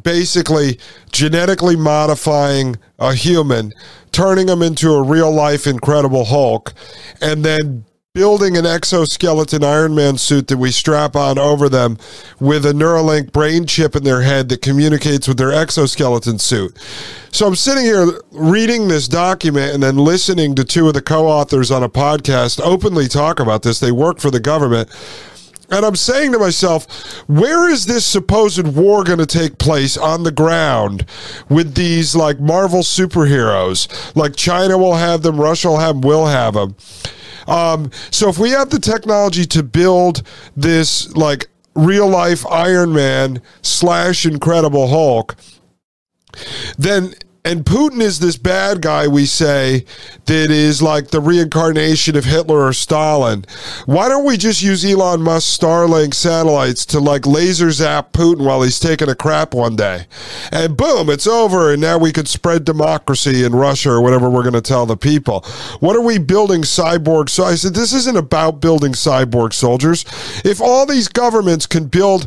basically 0.02 0.80
genetically 1.12 1.76
modifying 1.76 2.76
a 2.98 3.14
human, 3.14 3.72
turning 4.10 4.46
them 4.46 4.62
into 4.62 4.90
a 4.94 5.00
real 5.00 5.30
life 5.30 5.68
Incredible 5.68 6.24
Hulk, 6.24 6.74
and 7.20 7.44
then 7.44 7.84
building 8.14 8.56
an 8.56 8.64
exoskeleton 8.64 9.64
Iron 9.64 9.92
Man 9.92 10.16
suit 10.16 10.46
that 10.46 10.56
we 10.56 10.70
strap 10.70 11.16
on 11.16 11.36
over 11.36 11.68
them 11.68 11.98
with 12.38 12.64
a 12.64 12.72
Neuralink 12.72 13.32
brain 13.32 13.66
chip 13.66 13.96
in 13.96 14.04
their 14.04 14.22
head 14.22 14.48
that 14.50 14.62
communicates 14.62 15.26
with 15.26 15.36
their 15.36 15.50
exoskeleton 15.50 16.38
suit. 16.38 16.78
So 17.32 17.44
I'm 17.44 17.56
sitting 17.56 17.82
here 17.82 18.06
reading 18.30 18.86
this 18.86 19.08
document 19.08 19.74
and 19.74 19.82
then 19.82 19.96
listening 19.96 20.54
to 20.54 20.64
two 20.64 20.86
of 20.86 20.94
the 20.94 21.02
co 21.02 21.26
authors 21.26 21.72
on 21.72 21.82
a 21.82 21.88
podcast 21.88 22.60
openly 22.60 23.08
talk 23.08 23.40
about 23.40 23.64
this. 23.64 23.80
They 23.80 23.90
work 23.90 24.20
for 24.20 24.30
the 24.30 24.38
government. 24.38 24.88
And 25.72 25.84
I'm 25.84 25.96
saying 25.96 26.30
to 26.32 26.38
myself, 26.38 26.86
where 27.26 27.68
is 27.68 27.84
this 27.86 28.06
supposed 28.06 28.76
war 28.76 29.02
going 29.02 29.18
to 29.18 29.26
take 29.26 29.58
place 29.58 29.96
on 29.96 30.22
the 30.22 30.30
ground 30.30 31.04
with 31.48 31.74
these 31.74 32.14
like 32.14 32.38
Marvel 32.38 32.82
superheroes? 32.82 34.14
Like 34.14 34.36
China 34.36 34.78
will 34.78 34.94
have 34.94 35.22
them, 35.22 35.40
Russia 35.40 35.66
will 35.70 35.78
have 35.78 36.00
them, 36.00 36.08
will 36.08 36.26
have 36.26 36.54
them. 36.54 36.76
Um, 37.46 37.90
so 38.10 38.28
if 38.28 38.38
we 38.38 38.50
have 38.50 38.70
the 38.70 38.80
technology 38.80 39.44
to 39.46 39.62
build 39.62 40.22
this 40.56 41.14
like 41.16 41.48
real 41.74 42.08
life 42.08 42.46
Iron 42.46 42.92
Man 42.92 43.42
slash 43.62 44.26
Incredible 44.26 44.88
Hulk, 44.88 45.36
then 46.78 47.14
and 47.44 47.64
Putin 47.64 48.00
is 48.00 48.20
this 48.20 48.38
bad 48.38 48.80
guy 48.80 49.06
we 49.06 49.26
say 49.26 49.84
that 50.24 50.50
is 50.50 50.80
like 50.80 51.08
the 51.08 51.20
reincarnation 51.20 52.16
of 52.16 52.24
Hitler 52.24 52.60
or 52.60 52.72
Stalin. 52.72 53.44
Why 53.84 54.08
don't 54.08 54.24
we 54.24 54.38
just 54.38 54.62
use 54.62 54.82
Elon 54.82 55.20
Musk 55.20 55.60
Starlink 55.60 56.14
satellites 56.14 56.86
to 56.86 57.00
like 57.00 57.26
laser 57.26 57.70
zap 57.70 58.12
Putin 58.12 58.46
while 58.46 58.62
he's 58.62 58.80
taking 58.80 59.10
a 59.10 59.14
crap 59.14 59.52
one 59.52 59.76
day? 59.76 60.06
And 60.52 60.74
boom, 60.74 61.10
it's 61.10 61.26
over. 61.26 61.70
And 61.70 61.82
now 61.82 61.98
we 61.98 62.12
could 62.12 62.28
spread 62.28 62.64
democracy 62.64 63.44
in 63.44 63.54
Russia 63.54 63.90
or 63.90 64.00
whatever 64.00 64.30
we're 64.30 64.42
going 64.42 64.54
to 64.54 64.62
tell 64.62 64.86
the 64.86 64.96
people. 64.96 65.42
What 65.80 65.96
are 65.96 66.00
we 66.00 66.18
building 66.18 66.62
cyborg? 66.62 67.28
So 67.28 67.44
I 67.44 67.56
said, 67.56 67.74
this 67.74 67.92
isn't 67.92 68.16
about 68.16 68.60
building 68.60 68.92
cyborg 68.92 69.52
soldiers. 69.52 70.06
If 70.46 70.62
all 70.62 70.86
these 70.86 71.08
governments 71.08 71.66
can 71.66 71.88
build 71.88 72.26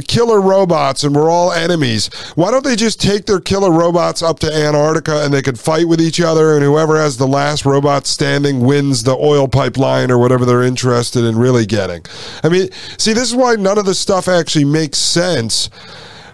killer 0.00 0.40
robots 0.40 1.04
and 1.04 1.14
we're 1.14 1.30
all 1.30 1.52
enemies. 1.52 2.08
Why 2.34 2.50
don't 2.50 2.64
they 2.64 2.76
just 2.76 3.00
take 3.00 3.26
their 3.26 3.40
killer 3.40 3.70
robots 3.70 4.22
up 4.22 4.38
to 4.40 4.50
Antarctica 4.50 5.24
and 5.24 5.34
they 5.34 5.42
could 5.42 5.58
fight 5.58 5.88
with 5.88 6.00
each 6.00 6.20
other 6.20 6.54
and 6.54 6.64
whoever 6.64 6.96
has 6.96 7.18
the 7.18 7.26
last 7.26 7.66
robot 7.66 8.06
standing 8.06 8.60
wins 8.60 9.02
the 9.02 9.16
oil 9.16 9.48
pipeline 9.48 10.10
or 10.10 10.18
whatever 10.18 10.46
they're 10.46 10.62
interested 10.62 11.24
in 11.24 11.36
really 11.36 11.66
getting? 11.66 12.02
I 12.42 12.48
mean, 12.48 12.70
see, 12.96 13.12
this 13.12 13.28
is 13.28 13.34
why 13.34 13.56
none 13.56 13.76
of 13.76 13.84
this 13.84 13.98
stuff 13.98 14.28
actually 14.28 14.64
makes 14.64 14.98
sense 14.98 15.68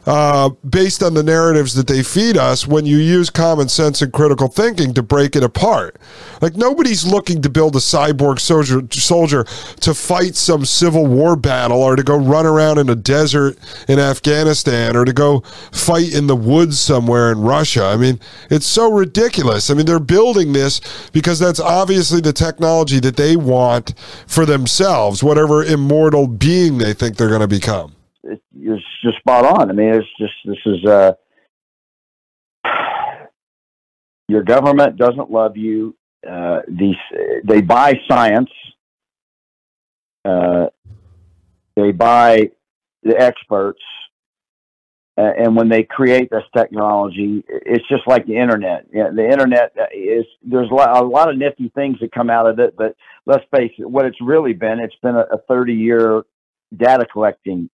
uh, 0.08 0.48
based 0.66 1.02
on 1.02 1.12
the 1.12 1.22
narratives 1.22 1.74
that 1.74 1.86
they 1.86 2.02
feed 2.02 2.38
us 2.38 2.66
when 2.66 2.86
you 2.86 2.96
use 2.96 3.28
common 3.28 3.68
sense 3.68 4.00
and 4.00 4.10
critical 4.10 4.48
thinking 4.48 4.94
to 4.94 5.02
break 5.02 5.36
it 5.36 5.44
apart. 5.44 5.98
Like 6.40 6.56
nobody's 6.56 7.04
looking 7.04 7.42
to 7.42 7.50
build 7.50 7.76
a 7.76 7.78
cyborg 7.78 8.40
soldier, 8.40 8.80
soldier 8.90 9.44
to 9.80 9.92
fight 9.92 10.34
some 10.34 10.64
civil 10.64 11.06
war 11.06 11.36
battle 11.36 11.82
or 11.82 11.94
to 11.94 12.02
go 12.02 12.16
run 12.16 12.46
around 12.46 12.78
in 12.78 12.88
a 12.88 12.94
desert 12.94 13.58
in 13.86 13.98
Afghanistan 13.98 14.96
or 14.96 15.04
to 15.04 15.12
go 15.12 15.40
fight 15.72 16.14
in 16.14 16.26
the 16.26 16.36
woods 16.36 16.80
somewhere 16.80 17.30
in 17.30 17.42
Russia. 17.42 17.84
I 17.84 17.98
mean, 17.98 18.18
it's 18.48 18.66
so 18.66 18.90
ridiculous. 18.90 19.68
I 19.68 19.74
mean, 19.74 19.84
they're 19.84 20.00
building 20.00 20.54
this 20.54 20.80
because 21.12 21.38
that's 21.38 21.60
obviously 21.60 22.22
the 22.22 22.32
technology 22.32 22.98
that 23.00 23.16
they 23.16 23.36
want 23.36 23.92
for 24.26 24.46
themselves, 24.46 25.22
whatever 25.22 25.62
immortal 25.62 26.26
being 26.26 26.78
they 26.78 26.94
think 26.94 27.18
they're 27.18 27.28
going 27.28 27.42
to 27.42 27.46
become 27.46 27.97
it's 28.24 28.84
just 29.02 29.18
spot 29.18 29.44
on. 29.44 29.70
I 29.70 29.72
mean, 29.72 29.94
it's 29.94 30.06
just 30.18 30.32
this 30.44 30.58
is 30.66 30.84
uh, 30.84 31.12
your 34.28 34.42
government 34.42 34.96
doesn't 34.96 35.30
love 35.30 35.56
you. 35.56 35.96
Uh, 36.28 36.60
these 36.68 36.96
they 37.44 37.60
buy 37.60 37.94
science. 38.08 38.50
Uh, 40.24 40.66
they 41.76 41.92
buy 41.92 42.50
the 43.04 43.16
experts, 43.16 43.80
uh, 45.16 45.32
and 45.38 45.56
when 45.56 45.68
they 45.68 45.84
create 45.84 46.28
this 46.30 46.42
technology, 46.56 47.44
it's 47.48 47.86
just 47.88 48.06
like 48.06 48.26
the 48.26 48.36
internet. 48.36 48.86
Yeah, 48.92 49.10
the 49.14 49.24
internet 49.24 49.72
is 49.94 50.24
there's 50.44 50.70
a 50.70 50.74
lot, 50.74 51.02
a 51.02 51.06
lot 51.06 51.30
of 51.30 51.38
nifty 51.38 51.70
things 51.74 51.98
that 52.00 52.12
come 52.12 52.30
out 52.30 52.48
of 52.48 52.58
it, 52.58 52.76
but 52.76 52.96
let's 53.26 53.44
face 53.54 53.72
it, 53.78 53.88
what 53.88 54.06
it's 54.06 54.20
really 54.20 54.52
been, 54.52 54.80
it's 54.80 54.94
been 55.02 55.16
a, 55.16 55.26
a 55.32 55.38
30 55.48 55.72
year 55.72 56.22
data 56.76 57.06
collecting 57.10 57.70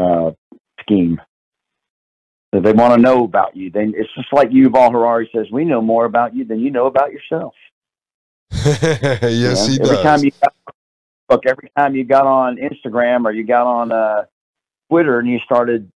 uh, 0.00 0.30
scheme. 0.80 1.20
So 2.54 2.60
they 2.60 2.72
want 2.72 2.94
to 2.94 3.00
know 3.00 3.24
about 3.24 3.56
you. 3.56 3.70
Then 3.70 3.94
it's 3.96 4.12
just 4.14 4.32
like 4.32 4.50
Yuval 4.50 4.90
Harari 4.90 5.30
says, 5.34 5.46
we 5.52 5.64
know 5.64 5.80
more 5.80 6.04
about 6.04 6.34
you 6.34 6.44
than 6.44 6.58
you 6.58 6.70
know 6.70 6.86
about 6.86 7.12
yourself. 7.12 7.54
yes, 8.50 9.22
you 9.22 9.48
know? 9.48 9.66
he 9.66 9.80
every 9.80 9.96
does. 9.96 10.02
Time 10.02 10.24
you 10.24 10.32
got, 10.42 10.54
look, 11.30 11.46
every 11.46 11.70
time 11.76 11.94
you 11.94 12.04
got 12.04 12.26
on 12.26 12.56
Instagram 12.56 13.24
or 13.24 13.32
you 13.32 13.44
got 13.44 13.66
on 13.66 13.92
uh, 13.92 14.24
Twitter 14.88 15.20
and 15.20 15.28
you 15.28 15.38
started 15.40 15.90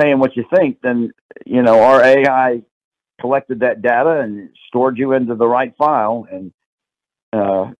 saying 0.00 0.18
what 0.18 0.34
you 0.36 0.44
think, 0.54 0.80
then 0.82 1.12
you 1.44 1.62
know 1.62 1.82
our 1.82 2.02
AI 2.02 2.62
collected 3.20 3.60
that 3.60 3.82
data 3.82 4.20
and 4.20 4.48
stored 4.68 4.96
you 4.96 5.12
into 5.12 5.34
the 5.34 5.46
right 5.46 5.76
file. 5.76 6.26
And 6.30 6.52
uh, 7.34 7.72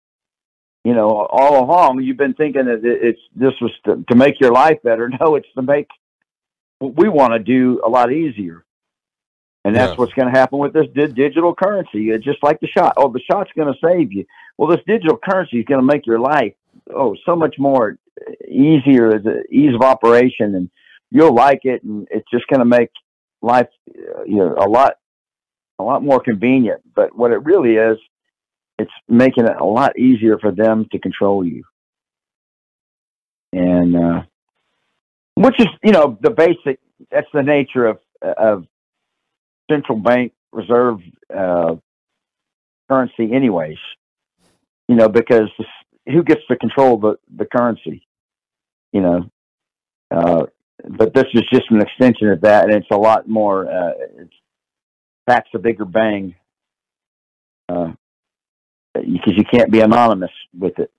you 0.84 0.94
know, 0.94 1.08
all 1.30 1.64
along 1.64 2.00
you've 2.02 2.16
been 2.16 2.34
thinking 2.34 2.64
that 2.66 2.80
it's 2.84 3.20
this 3.34 3.52
was 3.60 3.70
to, 3.86 4.04
to 4.10 4.16
make 4.16 4.40
your 4.40 4.52
life 4.52 4.78
better. 4.82 5.08
No, 5.20 5.36
it's 5.36 5.46
to 5.54 5.62
make 5.62 5.88
what 6.78 6.96
we 6.96 7.08
want 7.08 7.32
to 7.34 7.38
do 7.38 7.80
a 7.84 7.88
lot 7.88 8.12
easier. 8.12 8.64
And 9.64 9.76
that's 9.76 9.90
Yeah. 9.92 9.96
what's 9.96 10.12
going 10.14 10.32
to 10.32 10.36
happen 10.38 10.58
with 10.58 10.72
this 10.72 10.86
di- 10.92 11.06
digital 11.12 11.54
currency. 11.54 12.10
It's 12.10 12.24
just 12.24 12.42
like 12.42 12.58
the 12.58 12.66
shot. 12.66 12.94
Oh, 12.96 13.12
the 13.12 13.20
shot's 13.30 13.50
going 13.56 13.72
to 13.72 13.78
save 13.86 14.12
you. 14.12 14.24
Well, 14.58 14.68
this 14.68 14.80
digital 14.86 15.16
currency 15.16 15.60
is 15.60 15.64
going 15.66 15.80
to 15.80 15.86
make 15.86 16.04
your 16.06 16.18
life 16.18 16.54
oh 16.92 17.14
so 17.24 17.36
much 17.36 17.56
more 17.58 17.96
easier 18.48 19.14
as 19.14 19.24
a 19.24 19.42
ease 19.54 19.74
of 19.74 19.82
operation, 19.82 20.54
and 20.56 20.68
you'll 21.10 21.34
like 21.34 21.60
it, 21.64 21.84
and 21.84 22.08
it's 22.10 22.28
just 22.32 22.46
going 22.48 22.58
to 22.60 22.64
make 22.64 22.90
life 23.40 23.68
uh, 23.90 24.24
you 24.24 24.36
know 24.36 24.54
a 24.58 24.68
lot 24.68 24.94
a 25.78 25.84
lot 25.84 26.02
more 26.02 26.18
convenient. 26.20 26.80
But 26.94 27.16
what 27.16 27.30
it 27.30 27.44
really 27.44 27.76
is, 27.76 27.98
it's 28.82 28.92
making 29.08 29.46
it 29.46 29.56
a 29.58 29.64
lot 29.64 29.98
easier 29.98 30.38
for 30.38 30.52
them 30.52 30.86
to 30.92 30.98
control 30.98 31.44
you, 31.44 31.64
and 33.52 33.96
uh, 33.96 34.22
which 35.34 35.58
is 35.58 35.68
you 35.82 35.92
know 35.92 36.18
the 36.20 36.30
basic. 36.30 36.80
That's 37.10 37.26
the 37.32 37.42
nature 37.42 37.86
of 37.86 37.98
of 38.22 38.66
central 39.70 39.98
bank 39.98 40.32
reserve 40.52 41.00
uh, 41.34 41.76
currency, 42.88 43.32
anyways. 43.32 43.78
You 44.88 44.96
know, 44.96 45.08
because 45.08 45.50
who 46.06 46.22
gets 46.22 46.42
to 46.48 46.56
control 46.56 46.98
the 46.98 47.16
the 47.34 47.46
currency? 47.46 48.06
You 48.92 49.00
know, 49.00 49.30
uh, 50.10 50.46
but 50.88 51.14
this 51.14 51.26
is 51.34 51.42
just 51.52 51.70
an 51.70 51.80
extension 51.80 52.28
of 52.28 52.42
that, 52.42 52.64
and 52.64 52.74
it's 52.74 52.90
a 52.92 52.96
lot 52.96 53.28
more. 53.28 53.70
Uh, 53.70 53.92
it's 54.18 54.34
packs 55.26 55.50
a 55.54 55.58
bigger 55.58 55.84
bang 55.84 56.34
uh, 57.68 57.92
because 58.94 59.34
you 59.36 59.44
can't 59.44 59.70
be 59.70 59.80
anonymous 59.80 60.30
with 60.58 60.78
it, 60.78 60.90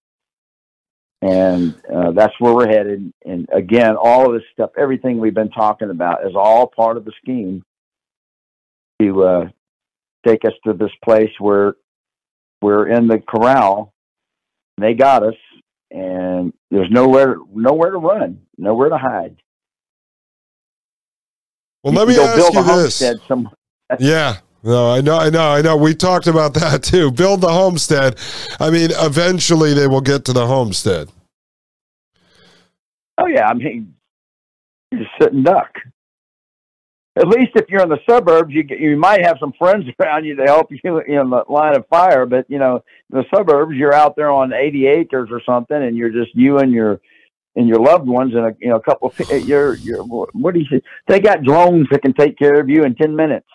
and 1.21 1.75
uh, 1.93 2.12
that's 2.12 2.34
where 2.39 2.53
we're 2.53 2.67
headed. 2.67 3.13
And 3.25 3.47
again, 3.53 3.95
all 3.95 4.27
of 4.27 4.34
this 4.34 4.47
stuff, 4.51 4.71
everything 4.77 5.19
we've 5.19 5.34
been 5.34 5.51
talking 5.51 5.89
about, 5.89 6.25
is 6.25 6.34
all 6.36 6.67
part 6.67 6.97
of 6.97 7.06
the 7.06 7.13
scheme 7.21 7.63
to 9.01 9.23
uh, 9.23 9.49
take 10.25 10.45
us 10.45 10.53
to 10.65 10.73
this 10.73 10.91
place 11.03 11.32
where 11.39 11.75
we're 12.62 12.88
in 12.88 13.08
the 13.08 13.19
corral. 13.19 13.93
They 14.79 14.93
got 14.95 15.23
us, 15.23 15.36
and 15.91 16.53
there's 16.71 16.89
nowhere 16.89 17.38
nowhere 17.53 17.91
to 17.91 17.97
run, 17.97 18.41
nowhere 18.58 18.89
to 18.89 18.97
hide. 18.97 19.38
Well, 21.84 21.93
You 21.93 21.99
let 21.99 22.08
me 22.08 22.17
ask 22.17 22.36
build 22.36 22.53
you 22.53 22.60
a 22.62 22.77
this. 22.84 22.97
some 23.27 23.49
Yeah. 23.99 24.38
No, 24.63 24.91
I 24.91 25.02
know, 25.02 25.17
I 25.17 25.30
know, 25.30 25.52
I 25.52 25.62
know. 25.62 25.76
We 25.76 25.93
talked 25.93 26.28
about 26.28 26.54
that 26.56 26.84
too. 26.84 27.12
Build 27.12 27.41
the 27.41 27.52
homestead. 27.52 28.17
I 28.60 28.69
mean, 28.69 28.89
eventually 28.93 29.73
they 29.73 29.88
will 29.88 30.02
get 30.02 30.26
to 30.26 30.34
the 30.34 30.47
homestead. 30.47 31.10
Oh 33.17 33.28
yeah, 33.28 33.47
I 33.47 33.54
mean, 33.54 33.93
you 34.91 34.99
just 34.99 35.12
sit 35.21 35.34
and 35.34 35.45
duck. 35.45 35.71
At 37.15 37.28
least 37.28 37.52
if 37.56 37.65
you're 37.69 37.84
in 37.84 37.89
the 37.89 37.99
suburbs, 38.10 38.54
you 38.54 38.63
you 38.69 38.97
might 38.97 39.23
have 39.23 39.38
some 39.39 39.54
friends 39.60 39.86
around 39.99 40.26
you 40.26 40.36
to 40.36 40.43
help 40.43 40.71
you 40.71 40.99
in 41.08 41.30
the 41.30 41.43
line 41.49 41.76
of 41.76 41.88
fire. 41.88 42.26
But 42.26 42.49
you 42.49 42.58
know, 42.58 42.84
in 43.12 43.19
the 43.19 43.26
suburbs, 43.36 43.76
you're 43.76 43.93
out 43.93 44.15
there 44.15 44.32
on 44.32 44.54
80 44.54 44.88
acres 44.88 45.30
or 45.32 45.41
something, 45.45 45.78
and 45.78 45.95
you're 45.95 46.10
just 46.10 46.34
you 46.34 46.58
and 46.58 46.71
your 46.71 47.02
and 47.56 47.67
your 47.67 47.80
loved 47.80 48.08
ones 48.08 48.34
and 48.34 48.45
a 48.45 48.56
you 48.60 48.69
know 48.69 48.78
a 48.78 48.82
couple 48.82 49.10
of 49.10 49.45
you're 49.45 49.76
you're 49.76 50.04
what 50.04 50.54
do 50.54 50.60
you 50.60 50.65
say? 50.71 50.82
They 51.08 51.19
got 51.19 51.43
drones 51.43 51.88
that 51.91 52.02
can 52.02 52.13
take 52.13 52.38
care 52.38 52.60
of 52.60 52.69
you 52.69 52.84
in 52.84 52.95
10 52.95 53.15
minutes. 53.15 53.47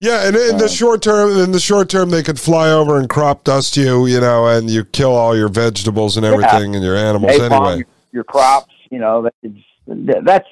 Yeah, 0.00 0.26
and 0.26 0.36
in 0.36 0.58
the 0.58 0.66
Uh, 0.66 0.68
short 0.68 1.00
term, 1.02 1.38
in 1.38 1.52
the 1.52 1.60
short 1.60 1.88
term, 1.88 2.10
they 2.10 2.22
could 2.22 2.38
fly 2.38 2.70
over 2.70 2.98
and 2.98 3.08
crop 3.08 3.44
dust 3.44 3.76
you, 3.78 4.06
you 4.06 4.20
know, 4.20 4.46
and 4.46 4.70
you 4.70 4.84
kill 4.84 5.14
all 5.14 5.34
your 5.36 5.48
vegetables 5.48 6.16
and 6.18 6.26
Yeah. 6.26 6.32
everything 6.32 6.74
and 6.74 6.84
your 6.84 6.96
animals 6.96 7.32
Napalm 7.32 7.50
anyway. 7.52 7.76
your, 7.78 7.86
your 8.12 8.24
crops. 8.24 8.72
You 8.90 8.98
know, 8.98 9.22
that- 9.22 10.24
that's 10.24 10.46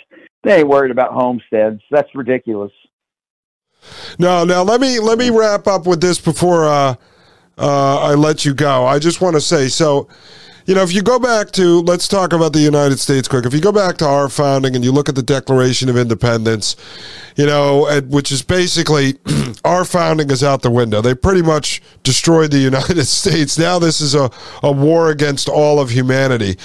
they 0.44 0.59
ain't 0.59 0.68
worried 0.68 0.90
about 0.90 1.12
homesteads. 1.12 1.80
That's 1.90 2.09
ridiculous. 2.14 2.72
No, 4.18 4.44
now 4.44 4.62
let 4.62 4.80
me 4.80 4.98
let 4.98 5.18
me 5.18 5.28
wrap 5.30 5.66
up 5.66 5.87
with 5.87 6.00
this 6.00 6.18
before 6.18 6.66
uh, 6.66 6.94
uh, 7.59 7.98
I 8.00 8.14
let 8.14 8.44
you 8.44 8.54
go. 8.54 8.87
I 8.87 8.98
just 8.98 9.20
want 9.20 9.35
to 9.37 9.40
say 9.40 9.68
so. 9.68 10.09
You 10.66 10.74
know, 10.74 10.83
if 10.83 10.94
you 10.94 11.03
go 11.03 11.18
back 11.18 11.50
to, 11.53 11.83
let's 11.83 12.09
talk 12.09 12.33
about 12.33 12.55
the 12.55 12.61
United 12.61 12.98
States 12.98 13.29
quick. 13.29 13.44
If 13.44 13.53
you 13.53 13.61
go 13.61 13.70
back 13.70 13.98
to 13.98 14.07
our 14.07 14.31
founding 14.31 14.74
and 14.74 14.83
you 14.83 14.92
look 14.92 15.11
at 15.11 15.14
the 15.14 15.22
Declaration 15.22 15.90
of 15.90 15.98
Independence, 15.98 16.74
you 17.37 17.44
know, 17.44 18.00
which 18.09 18.33
is 18.33 18.40
basically 18.40 19.18
our 19.64 19.85
founding 19.85 20.31
is 20.31 20.42
out 20.42 20.62
the 20.62 20.70
window. 20.70 21.03
They 21.03 21.14
pretty 21.14 21.42
much 21.42 21.83
destroyed 22.03 22.50
the 22.50 22.59
United 22.72 23.05
States. 23.05 23.59
Now 23.59 23.79
this 23.79 24.00
is 24.00 24.14
a, 24.14 24.31
a 24.62 24.72
war 24.72 25.11
against 25.11 25.50
all 25.50 25.81
of 25.81 25.90
humanity. 25.90 26.57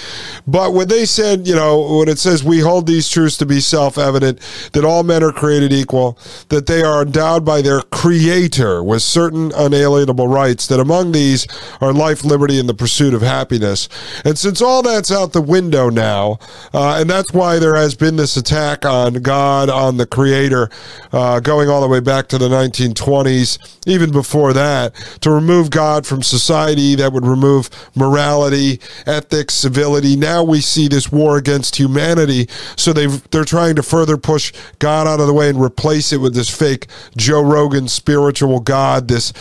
But 0.46 0.72
when 0.72 0.88
they 0.88 1.04
said, 1.04 1.46
you 1.46 1.54
know, 1.54 1.98
when 1.98 2.08
it 2.08 2.18
says 2.18 2.42
we 2.42 2.60
hold 2.60 2.86
these 2.86 3.06
truths 3.06 3.36
to 3.38 3.46
be 3.46 3.60
self 3.60 3.98
evident, 3.98 4.40
that 4.72 4.84
all 4.84 5.02
men 5.02 5.22
are 5.22 5.32
created 5.32 5.74
equal, 5.74 6.18
that 6.48 6.66
they 6.66 6.82
are 6.82 7.02
endowed 7.02 7.44
by 7.44 7.60
their 7.60 7.82
creator 7.82 8.82
with 8.82 9.02
certain 9.02 9.52
unalienable 9.54 10.28
rights, 10.28 10.66
that 10.68 10.80
among 10.80 11.12
these 11.12 11.46
are 11.82 11.92
life, 11.92 12.24
liberty, 12.24 12.58
and 12.58 12.68
the 12.68 12.74
pursuit 12.74 13.12
of 13.12 13.20
happiness. 13.20 13.89
And 14.24 14.38
since 14.38 14.60
all 14.60 14.82
that's 14.82 15.10
out 15.10 15.32
the 15.32 15.40
window 15.40 15.88
now, 15.88 16.38
uh, 16.72 16.98
and 17.00 17.08
that's 17.08 17.32
why 17.32 17.58
there 17.58 17.74
has 17.74 17.94
been 17.94 18.16
this 18.16 18.36
attack 18.36 18.84
on 18.84 19.14
God, 19.14 19.68
on 19.68 19.96
the 19.96 20.06
creator, 20.06 20.70
uh, 21.12 21.40
going 21.40 21.68
all 21.68 21.80
the 21.80 21.88
way 21.88 22.00
back 22.00 22.28
to 22.28 22.38
the 22.38 22.48
1920s, 22.48 23.58
even 23.86 24.10
before 24.10 24.52
that, 24.52 24.94
to 25.20 25.30
remove 25.30 25.70
God 25.70 26.06
from 26.06 26.22
society, 26.22 26.94
that 26.96 27.12
would 27.12 27.26
remove 27.26 27.70
morality, 27.94 28.80
ethics, 29.06 29.54
civility. 29.54 30.16
Now 30.16 30.42
we 30.42 30.60
see 30.60 30.88
this 30.88 31.10
war 31.10 31.36
against 31.36 31.76
humanity. 31.76 32.48
So 32.76 32.92
they 32.92 33.06
they're 33.06 33.44
trying 33.44 33.76
to 33.76 33.82
further 33.82 34.16
push 34.16 34.52
God 34.78 35.06
out 35.06 35.20
of 35.20 35.26
the 35.26 35.34
way 35.34 35.48
and 35.48 35.62
replace 35.62 36.12
it 36.12 36.18
with 36.18 36.34
this 36.34 36.48
fake 36.48 36.86
Joe 37.16 37.42
Rogan 37.42 37.88
spiritual 37.88 38.60
God, 38.60 39.08
this 39.08 39.32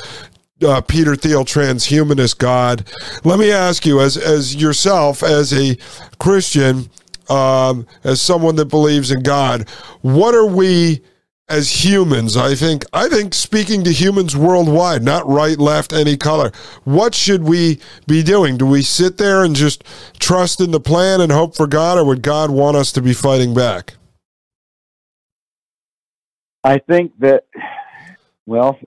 uh, 0.63 0.81
Peter 0.81 1.15
Thiel 1.15 1.45
transhumanist 1.45 2.37
God. 2.37 2.85
Let 3.23 3.39
me 3.39 3.51
ask 3.51 3.85
you, 3.85 3.99
as 4.01 4.17
as 4.17 4.55
yourself, 4.55 5.23
as 5.23 5.53
a 5.53 5.77
Christian, 6.19 6.89
um, 7.29 7.85
as 8.03 8.21
someone 8.21 8.55
that 8.57 8.65
believes 8.65 9.11
in 9.11 9.23
God, 9.23 9.67
what 10.01 10.35
are 10.35 10.45
we 10.45 11.01
as 11.47 11.83
humans? 11.83 12.37
I 12.37 12.55
think 12.55 12.85
I 12.93 13.07
think 13.07 13.33
speaking 13.33 13.83
to 13.83 13.91
humans 13.91 14.35
worldwide, 14.35 15.03
not 15.03 15.27
right, 15.27 15.57
left, 15.57 15.93
any 15.93 16.17
color. 16.17 16.51
What 16.83 17.15
should 17.15 17.43
we 17.43 17.79
be 18.07 18.23
doing? 18.23 18.57
Do 18.57 18.65
we 18.65 18.81
sit 18.81 19.17
there 19.17 19.43
and 19.43 19.55
just 19.55 19.83
trust 20.19 20.61
in 20.61 20.71
the 20.71 20.79
plan 20.79 21.21
and 21.21 21.31
hope 21.31 21.55
for 21.55 21.67
God, 21.67 21.97
or 21.97 22.05
would 22.05 22.21
God 22.21 22.51
want 22.51 22.77
us 22.77 22.91
to 22.93 23.01
be 23.01 23.13
fighting 23.13 23.53
back? 23.53 23.95
I 26.63 26.77
think 26.77 27.13
that, 27.19 27.45
well, 28.49 28.79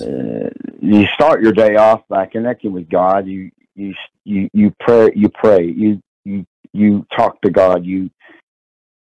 uh, 0.00 0.48
you 0.80 1.04
start 1.12 1.42
your 1.42 1.50
day 1.50 1.74
off 1.74 2.02
by 2.08 2.26
connecting 2.26 2.72
with 2.72 2.88
God. 2.88 3.26
You 3.26 3.50
you 3.74 3.92
you 4.22 4.48
you 4.52 4.72
pray. 4.78 5.10
You 5.16 5.28
pray. 5.28 5.64
You 5.64 6.00
you 6.24 6.46
you 6.72 7.04
talk 7.16 7.42
to 7.42 7.50
God. 7.50 7.84
You 7.84 8.10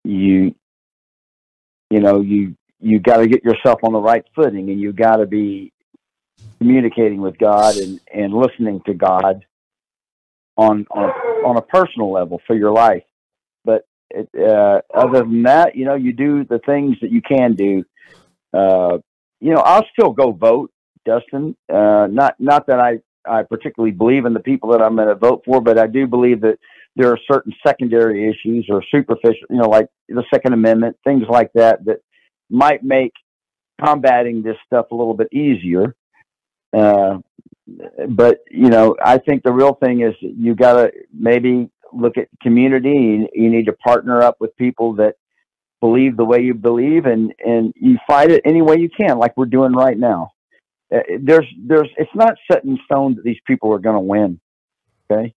you 0.04 0.54
you 1.90 1.98
know 1.98 2.20
you 2.20 2.54
you 2.78 3.00
got 3.00 3.16
to 3.16 3.26
get 3.26 3.42
yourself 3.42 3.80
on 3.82 3.92
the 3.92 3.98
right 3.98 4.24
footing, 4.36 4.70
and 4.70 4.80
you 4.80 4.92
got 4.92 5.16
to 5.16 5.26
be 5.26 5.72
communicating 6.60 7.20
with 7.20 7.36
God 7.36 7.76
and 7.76 7.98
and 8.14 8.32
listening 8.32 8.82
to 8.86 8.94
God 8.94 9.44
on 10.56 10.86
on 10.92 11.10
a, 11.10 11.12
on 11.44 11.56
a 11.56 11.62
personal 11.62 12.12
level 12.12 12.40
for 12.46 12.54
your 12.54 12.70
life. 12.70 13.02
But 13.64 13.84
it, 14.10 14.28
uh, 14.38 14.82
other 14.94 15.22
than 15.22 15.42
that, 15.42 15.74
you 15.74 15.84
know, 15.86 15.96
you 15.96 16.12
do 16.12 16.44
the 16.44 16.60
things 16.60 16.98
that 17.00 17.10
you 17.10 17.20
can 17.20 17.54
do 17.56 17.84
uh, 18.56 18.98
you 19.44 19.52
know, 19.52 19.60
I'll 19.60 19.84
still 19.92 20.10
go 20.10 20.32
vote, 20.32 20.72
Dustin. 21.04 21.54
Uh, 21.70 22.08
not 22.10 22.34
not 22.38 22.66
that 22.68 22.80
I 22.80 23.00
I 23.28 23.42
particularly 23.42 23.92
believe 23.92 24.24
in 24.24 24.32
the 24.32 24.40
people 24.40 24.70
that 24.70 24.80
I'm 24.80 24.96
going 24.96 25.08
to 25.08 25.14
vote 25.14 25.42
for, 25.44 25.60
but 25.60 25.78
I 25.78 25.86
do 25.86 26.06
believe 26.06 26.40
that 26.40 26.58
there 26.96 27.10
are 27.10 27.18
certain 27.30 27.52
secondary 27.66 28.26
issues 28.26 28.66
or 28.70 28.82
superficial, 28.90 29.46
you 29.50 29.56
know, 29.56 29.68
like 29.68 29.88
the 30.08 30.24
Second 30.32 30.54
Amendment, 30.54 30.96
things 31.04 31.24
like 31.28 31.50
that, 31.54 31.84
that 31.84 31.98
might 32.48 32.82
make 32.82 33.12
combating 33.84 34.42
this 34.42 34.56
stuff 34.64 34.86
a 34.90 34.94
little 34.94 35.12
bit 35.12 35.28
easier. 35.30 35.94
Uh, 36.74 37.18
but 38.08 38.38
you 38.50 38.70
know, 38.70 38.96
I 39.04 39.18
think 39.18 39.42
the 39.42 39.52
real 39.52 39.74
thing 39.74 40.00
is 40.00 40.14
you 40.20 40.54
got 40.54 40.74
to 40.74 40.92
maybe 41.12 41.68
look 41.92 42.16
at 42.16 42.28
community. 42.40 43.28
You 43.34 43.50
need 43.50 43.66
to 43.66 43.74
partner 43.74 44.22
up 44.22 44.36
with 44.40 44.56
people 44.56 44.94
that 44.94 45.16
believe 45.84 46.16
the 46.16 46.24
way 46.24 46.40
you 46.40 46.54
believe, 46.54 47.04
and 47.04 47.34
and 47.44 47.74
you 47.76 47.98
fight 48.06 48.30
it 48.30 48.40
any 48.46 48.62
way 48.62 48.76
you 48.78 48.88
can, 48.88 49.18
like 49.18 49.36
we're 49.36 49.44
doing 49.58 49.72
right 49.72 49.98
now. 49.98 50.30
Uh, 50.94 51.00
there's 51.20 51.46
there's 51.66 51.90
it's 51.98 52.14
not 52.14 52.34
set 52.50 52.64
in 52.64 52.78
stone 52.86 53.16
that 53.16 53.24
these 53.24 53.40
people 53.46 53.70
are 53.74 53.78
going 53.78 53.96
to 53.96 54.00
win. 54.00 54.40
Okay, 55.10 55.34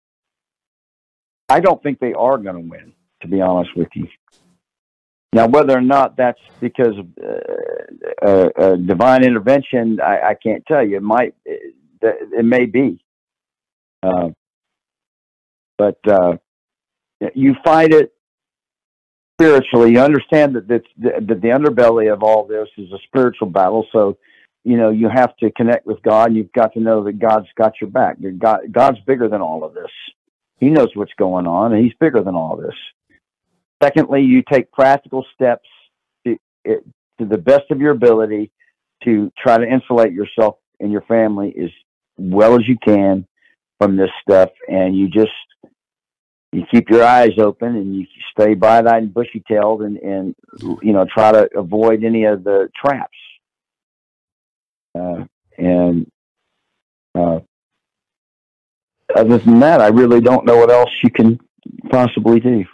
I 1.49 1.59
don't 1.59 1.83
think 1.83 1.99
they 1.99 2.13
are 2.13 2.39
going 2.39 2.55
to 2.55 2.69
win. 2.71 2.93
To 3.23 3.29
be 3.29 3.41
honest 3.41 3.71
with 3.75 3.89
you. 3.95 4.07
Now, 5.33 5.49
whether 5.49 5.77
or 5.77 5.81
not 5.81 6.17
that's 6.17 6.41
because 6.61 6.95
of 6.99 7.07
uh, 7.21 8.27
uh, 8.27 8.49
uh, 8.57 8.77
divine 8.77 9.25
intervention, 9.25 9.99
I, 10.01 10.31
I, 10.31 10.35
can't 10.35 10.65
tell 10.67 10.87
you. 10.87 10.99
It 10.99 11.03
might, 11.03 11.35
it, 11.45 11.75
it 12.03 12.45
may 12.45 12.67
be, 12.67 13.03
uh, 14.03 14.29
but 15.77 15.99
you 17.35 17.55
fight 17.65 17.93
it 17.93 18.13
spiritually. 19.37 19.93
You 19.93 20.01
understand 20.01 20.57
that 20.57 20.69
that 20.69 20.83
the, 20.99 21.49
underbelly 21.49 22.13
of 22.13 22.23
all 22.23 22.47
this 22.47 22.69
is 22.79 22.91
a 22.93 22.99
spiritual 23.07 23.49
battle. 23.49 23.87
So, 23.93 24.17
you 24.65 24.77
know, 24.77 24.91
you 24.91 25.09
have 25.09 25.37
to 25.39 25.51
connect 25.53 25.87
with 25.87 26.03
God. 26.03 26.35
You've 26.35 26.53
got 26.53 26.73
to 26.75 26.81
know 26.81 27.05
that 27.05 27.19
God's 27.19 27.49
got 27.57 27.75
your 27.81 27.91
back. 27.91 28.17
God, 28.39 28.61
God's 28.73 28.99
bigger 29.07 29.29
than 29.29 29.41
all 29.41 29.65
of 29.65 29.75
this. 29.75 29.91
He 30.59 30.71
knows 30.71 30.89
what's 30.95 31.13
going 31.19 31.47
on, 31.47 31.73
and 31.73 31.85
He's 31.85 31.95
bigger 32.01 32.23
than 32.23 32.35
all 32.35 32.57
this. 32.57 32.75
Secondly, 33.83 34.23
you 34.23 34.43
take 34.51 34.73
practical 34.73 35.25
steps 35.35 35.69
to, 36.27 36.39
to 36.65 37.25
the 37.25 37.37
best 37.37 37.71
of 37.71 37.81
your 37.81 37.91
ability 37.91 38.51
to 39.05 39.31
try 39.39 39.59
to 39.59 39.69
insulate 39.69 40.13
yourself 40.13 40.57
and 40.81 40.91
your 40.91 41.03
family 41.03 41.55
as 41.63 41.71
well 42.17 42.59
as 42.59 42.67
you 42.67 42.79
can 42.83 43.27
from 43.79 43.97
this 43.97 44.11
stuff, 44.23 44.49
and 44.69 44.97
you 44.97 45.09
just 45.09 45.31
you 46.57 46.65
keep 46.71 46.89
your 46.89 47.05
eyes 47.05 47.39
open 47.39 47.77
and 47.77 47.95
you 47.95 48.07
stay 48.33 48.55
bright-eyed 48.55 49.03
and 49.03 49.15
bushy-tailed, 49.15 49.83
and 49.83 49.99
and 49.99 50.35
you 50.83 50.93
know 50.93 51.05
try 51.05 51.33
to 51.33 51.49
avoid 51.57 52.03
any 52.03 52.25
of 52.25 52.45
the 52.45 52.71
traps. 52.75 53.19
Uh, 54.99 55.25
and 55.59 56.11
uh, 57.15 57.41
other 59.15 59.39
than 59.39 59.61
that, 59.61 59.81
I 59.81 59.89
really 59.89 60.21
don't 60.21 60.47
know 60.47 60.57
what 60.57 60.71
else 60.71 60.91
you 61.03 61.11
can 61.11 61.39
possibly 61.91 62.41
do. 62.41 62.65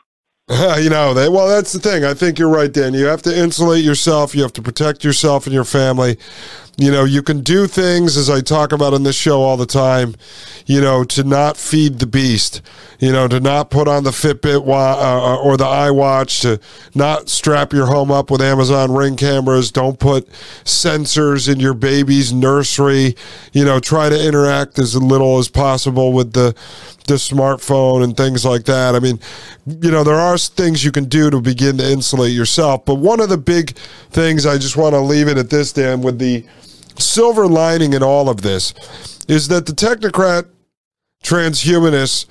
you 0.78 0.90
know, 0.90 1.14
they, 1.14 1.28
well, 1.28 1.48
that's 1.48 1.72
the 1.72 1.78
thing. 1.78 2.04
I 2.04 2.14
think 2.14 2.38
you're 2.38 2.48
right, 2.48 2.72
Dan. 2.72 2.94
You 2.94 3.06
have 3.06 3.22
to 3.22 3.36
insulate 3.36 3.84
yourself. 3.84 4.34
You 4.34 4.42
have 4.42 4.52
to 4.54 4.62
protect 4.62 5.04
yourself 5.04 5.46
and 5.46 5.54
your 5.54 5.64
family. 5.64 6.18
You 6.78 6.90
know, 6.90 7.04
you 7.04 7.22
can 7.22 7.40
do 7.40 7.66
things, 7.66 8.16
as 8.16 8.30
I 8.30 8.40
talk 8.40 8.72
about 8.72 8.94
in 8.94 9.02
this 9.02 9.14
show 9.14 9.42
all 9.42 9.58
the 9.58 9.66
time, 9.66 10.14
you 10.64 10.80
know, 10.80 11.04
to 11.04 11.22
not 11.22 11.58
feed 11.58 11.98
the 11.98 12.06
beast, 12.06 12.62
you 12.98 13.12
know, 13.12 13.28
to 13.28 13.40
not 13.40 13.68
put 13.68 13.88
on 13.88 14.04
the 14.04 14.10
Fitbit 14.10 14.64
wa- 14.64 14.96
uh, 14.98 15.34
uh, 15.34 15.36
or 15.36 15.58
the 15.58 15.66
iWatch, 15.66 16.40
to 16.40 16.58
not 16.94 17.28
strap 17.28 17.74
your 17.74 17.86
home 17.86 18.10
up 18.10 18.30
with 18.30 18.40
Amazon 18.40 18.90
Ring 18.90 19.16
cameras. 19.16 19.70
Don't 19.70 19.98
put 19.98 20.26
sensors 20.64 21.46
in 21.46 21.60
your 21.60 21.74
baby's 21.74 22.32
nursery. 22.32 23.16
You 23.52 23.66
know, 23.66 23.78
try 23.78 24.08
to 24.08 24.26
interact 24.26 24.78
as 24.78 24.96
little 24.96 25.38
as 25.38 25.48
possible 25.48 26.14
with 26.14 26.32
the 26.32 26.54
the 27.06 27.14
smartphone 27.14 28.02
and 28.02 28.16
things 28.16 28.44
like 28.44 28.64
that. 28.64 28.94
I 28.94 29.00
mean, 29.00 29.18
you 29.66 29.90
know, 29.90 30.04
there 30.04 30.14
are 30.14 30.38
things 30.38 30.84
you 30.84 30.92
can 30.92 31.04
do 31.04 31.30
to 31.30 31.40
begin 31.40 31.76
to 31.78 31.90
insulate 31.90 32.32
yourself. 32.32 32.84
But 32.84 32.94
one 32.94 33.20
of 33.20 33.28
the 33.28 33.36
big 33.36 33.72
things 34.10 34.46
I 34.46 34.56
just 34.56 34.76
want 34.76 34.94
to 34.94 35.00
leave 35.00 35.28
it 35.28 35.36
at 35.36 35.50
this, 35.50 35.72
Dan, 35.72 36.00
with 36.00 36.18
the 36.18 36.44
silver 36.98 37.46
lining 37.46 37.92
in 37.92 38.02
all 38.02 38.28
of 38.28 38.42
this 38.42 38.74
is 39.28 39.48
that 39.48 39.66
the 39.66 39.72
technocrat 39.72 40.46
transhumanists 41.22 42.26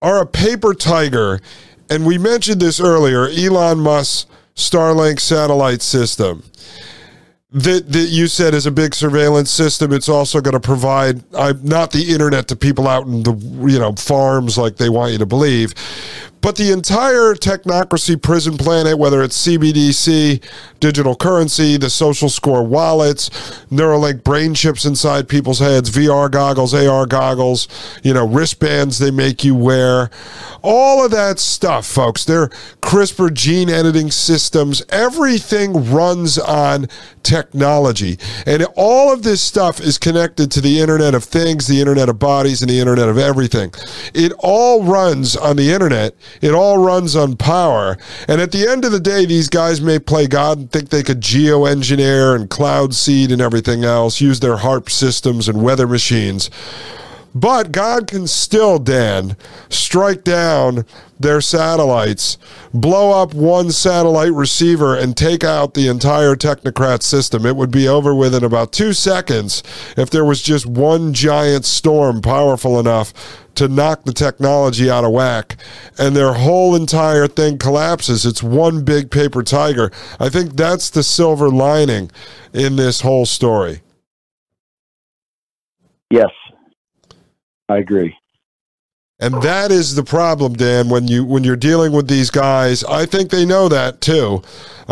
are 0.00 0.20
a 0.20 0.26
paper 0.26 0.74
tiger. 0.74 1.40
And 1.88 2.04
we 2.06 2.18
mentioned 2.18 2.60
this 2.60 2.80
earlier 2.80 3.28
Elon 3.28 3.78
Musk's 3.78 4.26
Starlink 4.54 5.18
satellite 5.20 5.80
system 5.80 6.42
that, 7.52 7.90
that 7.92 8.08
you 8.08 8.26
said 8.26 8.54
is 8.54 8.66
a 8.66 8.70
big 8.70 8.94
surveillance 8.94 9.50
system. 9.50 9.92
It's 9.92 10.08
also 10.08 10.40
going 10.40 10.54
to 10.54 10.60
provide 10.60 11.22
uh, 11.34 11.54
not 11.62 11.92
the 11.92 12.12
internet 12.12 12.48
to 12.48 12.56
people 12.56 12.88
out 12.88 13.06
in 13.06 13.22
the 13.22 13.34
you 13.70 13.78
know 13.78 13.92
farms 13.92 14.56
like 14.56 14.76
they 14.76 14.88
want 14.88 15.12
you 15.12 15.18
to 15.18 15.26
believe, 15.26 15.74
but 16.42 16.56
the 16.56 16.72
entire 16.72 17.34
technocracy 17.34 18.20
prison 18.20 18.58
planet, 18.58 18.98
whether 18.98 19.22
it's 19.22 19.46
CBDC, 19.46 20.42
digital 20.80 21.14
currency, 21.14 21.76
the 21.76 21.88
social 21.88 22.28
score 22.28 22.64
wallets, 22.64 23.30
Neuralink 23.70 24.24
brain 24.24 24.52
chips 24.52 24.84
inside 24.84 25.28
people's 25.28 25.60
heads, 25.60 25.90
VR 25.90 26.30
goggles, 26.30 26.74
AR 26.74 27.06
goggles, 27.06 27.68
you 28.02 28.12
know, 28.12 28.26
wristbands 28.26 28.98
they 28.98 29.12
make 29.12 29.44
you 29.44 29.54
wear, 29.54 30.10
all 30.62 31.04
of 31.04 31.10
that 31.12 31.38
stuff, 31.38 31.86
folks. 31.86 32.24
They're 32.24 32.48
CRISPR 32.82 33.32
gene 33.32 33.68
editing 33.70 34.10
systems. 34.10 34.82
Everything 34.88 35.90
runs 35.92 36.38
on 36.38 36.88
technology. 37.22 38.18
And 38.46 38.66
all 38.76 39.12
of 39.12 39.22
this 39.22 39.40
stuff 39.40 39.80
is 39.80 39.98
connected 39.98 40.50
to 40.52 40.60
the 40.60 40.80
Internet 40.80 41.14
of 41.14 41.24
Things, 41.24 41.66
the 41.66 41.80
Internet 41.80 42.08
of 42.08 42.18
Bodies, 42.18 42.62
and 42.62 42.70
the 42.70 42.78
Internet 42.78 43.08
of 43.08 43.18
Everything. 43.18 43.72
It 44.14 44.32
all 44.38 44.84
runs 44.84 45.36
on 45.36 45.56
the 45.56 45.72
Internet 45.72 46.14
it 46.40 46.52
all 46.52 46.78
runs 46.78 47.14
on 47.16 47.36
power. 47.36 47.96
And 48.28 48.40
at 48.40 48.52
the 48.52 48.66
end 48.66 48.84
of 48.84 48.92
the 48.92 49.00
day, 49.00 49.26
these 49.26 49.48
guys 49.48 49.80
may 49.80 49.98
play 49.98 50.26
God 50.26 50.58
and 50.58 50.70
think 50.70 50.88
they 50.88 51.02
could 51.02 51.20
geoengineer 51.20 52.34
and 52.34 52.48
cloud 52.48 52.94
seed 52.94 53.30
and 53.30 53.42
everything 53.42 53.84
else, 53.84 54.20
use 54.20 54.40
their 54.40 54.56
HAARP 54.56 54.90
systems 54.90 55.48
and 55.48 55.62
weather 55.62 55.86
machines. 55.86 56.50
But 57.34 57.72
God 57.72 58.06
can 58.06 58.26
still, 58.26 58.78
Dan, 58.78 59.36
strike 59.70 60.22
down 60.22 60.84
their 61.18 61.40
satellites, 61.40 62.36
blow 62.74 63.22
up 63.22 63.32
one 63.32 63.70
satellite 63.70 64.32
receiver, 64.32 64.96
and 64.96 65.16
take 65.16 65.44
out 65.44 65.74
the 65.74 65.88
entire 65.88 66.34
technocrat 66.34 67.02
system. 67.02 67.46
It 67.46 67.56
would 67.56 67.70
be 67.70 67.88
over 67.88 68.14
within 68.14 68.44
about 68.44 68.72
two 68.72 68.92
seconds 68.92 69.62
if 69.96 70.10
there 70.10 70.24
was 70.24 70.42
just 70.42 70.66
one 70.66 71.14
giant 71.14 71.64
storm 71.64 72.20
powerful 72.20 72.78
enough 72.78 73.14
to 73.54 73.68
knock 73.68 74.04
the 74.04 74.12
technology 74.12 74.90
out 74.90 75.04
of 75.04 75.12
whack 75.12 75.56
and 75.98 76.16
their 76.16 76.32
whole 76.32 76.74
entire 76.74 77.28
thing 77.28 77.58
collapses. 77.58 78.26
It's 78.26 78.42
one 78.42 78.84
big 78.84 79.10
paper 79.10 79.42
tiger. 79.42 79.90
I 80.18 80.28
think 80.28 80.56
that's 80.56 80.90
the 80.90 81.02
silver 81.02 81.50
lining 81.50 82.10
in 82.52 82.76
this 82.76 83.02
whole 83.02 83.26
story. 83.26 83.82
Yes, 86.10 86.30
I 87.72 87.78
agree. 87.78 88.16
And 89.18 89.40
that 89.42 89.70
is 89.70 89.94
the 89.94 90.02
problem, 90.02 90.54
Dan. 90.54 90.88
When 90.88 91.06
you 91.06 91.24
when 91.24 91.44
you're 91.44 91.56
dealing 91.56 91.92
with 91.92 92.08
these 92.08 92.28
guys, 92.28 92.82
I 92.84 93.06
think 93.06 93.30
they 93.30 93.46
know 93.46 93.68
that 93.68 94.00
too. 94.00 94.42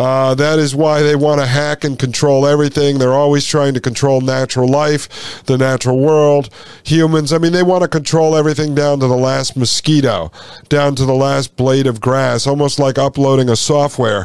Uh, 0.01 0.35
that 0.35 0.59
is 0.59 0.75
why 0.75 1.03
they 1.03 1.15
want 1.15 1.43
to 1.43 1.47
hack 1.47 1.85
and 1.85 1.99
control 1.99 2.47
everything. 2.47 2.99
They're 2.99 3.13
always 3.13 3.45
trying 3.45 3.75
to 3.75 3.81
control 3.81 4.23
natural 4.23 4.67
life, 4.67 5.45
the 5.45 5.59
natural 5.59 5.99
world, 5.99 6.49
humans. 6.85 7.35
I 7.35 7.39
mean, 7.39 7.53
they 7.53 7.63
want 7.63 7.83
to 7.83 7.89
control 7.89 8.35
everything 8.35 8.75
down 8.75 8.99
to 9.01 9.07
the 9.07 9.15
last 9.15 9.59
mosquito, 9.59 10.33
down 10.71 10.95
to 10.95 11.05
the 11.05 11.13
last 11.13 11.55
blade 11.55 11.87
of 11.87 12.01
grass, 12.01 12.47
almost 12.47 12.79
like 12.79 12.97
uploading 12.97 13.51
a 13.51 13.57
software, 13.57 14.23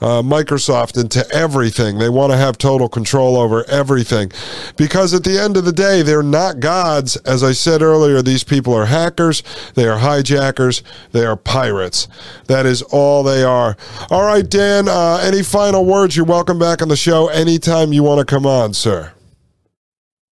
uh, 0.00 0.22
Microsoft, 0.22 0.96
into 0.96 1.28
everything. 1.32 1.98
They 1.98 2.08
want 2.08 2.30
to 2.30 2.38
have 2.38 2.56
total 2.56 2.88
control 2.88 3.36
over 3.36 3.64
everything. 3.64 4.30
Because 4.76 5.12
at 5.12 5.24
the 5.24 5.40
end 5.40 5.56
of 5.56 5.64
the 5.64 5.72
day, 5.72 6.02
they're 6.02 6.22
not 6.22 6.60
gods. 6.60 7.16
As 7.16 7.42
I 7.42 7.50
said 7.50 7.82
earlier, 7.82 8.22
these 8.22 8.44
people 8.44 8.72
are 8.74 8.86
hackers, 8.86 9.42
they 9.74 9.88
are 9.88 9.98
hijackers, 9.98 10.84
they 11.10 11.26
are 11.26 11.34
pirates. 11.34 12.06
That 12.46 12.64
is 12.64 12.82
all 12.82 13.24
they 13.24 13.42
are. 13.42 13.76
All 14.08 14.22
right, 14.22 14.48
Dan. 14.48 14.86
Uh, 14.88 15.15
uh, 15.16 15.20
any 15.20 15.42
final 15.42 15.84
words? 15.84 16.16
You're 16.16 16.26
welcome 16.26 16.58
back 16.58 16.82
on 16.82 16.88
the 16.88 16.96
show 16.96 17.28
anytime 17.28 17.92
you 17.92 18.02
want 18.02 18.18
to 18.20 18.24
come 18.24 18.46
on, 18.46 18.74
sir. 18.74 19.12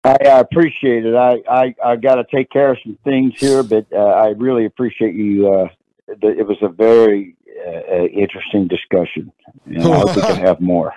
I 0.03 0.13
uh, 0.13 0.39
appreciate 0.39 1.05
it. 1.05 1.15
I 1.15 1.41
I, 1.49 1.75
I 1.83 1.95
got 1.95 2.15
to 2.15 2.25
take 2.33 2.49
care 2.49 2.71
of 2.71 2.77
some 2.83 2.97
things 3.03 3.33
here, 3.37 3.63
but 3.63 3.85
uh, 3.93 3.97
I 3.97 4.29
really 4.29 4.65
appreciate 4.65 5.15
you. 5.15 5.53
Uh, 5.53 5.67
it 6.07 6.47
was 6.47 6.57
a 6.61 6.69
very 6.69 7.35
uh, 7.67 8.05
interesting 8.05 8.67
discussion, 8.67 9.31
and 9.65 9.83
I 9.83 9.97
hope 9.97 10.15
we 10.15 10.21
can 10.21 10.35
have 10.45 10.59
more. 10.59 10.93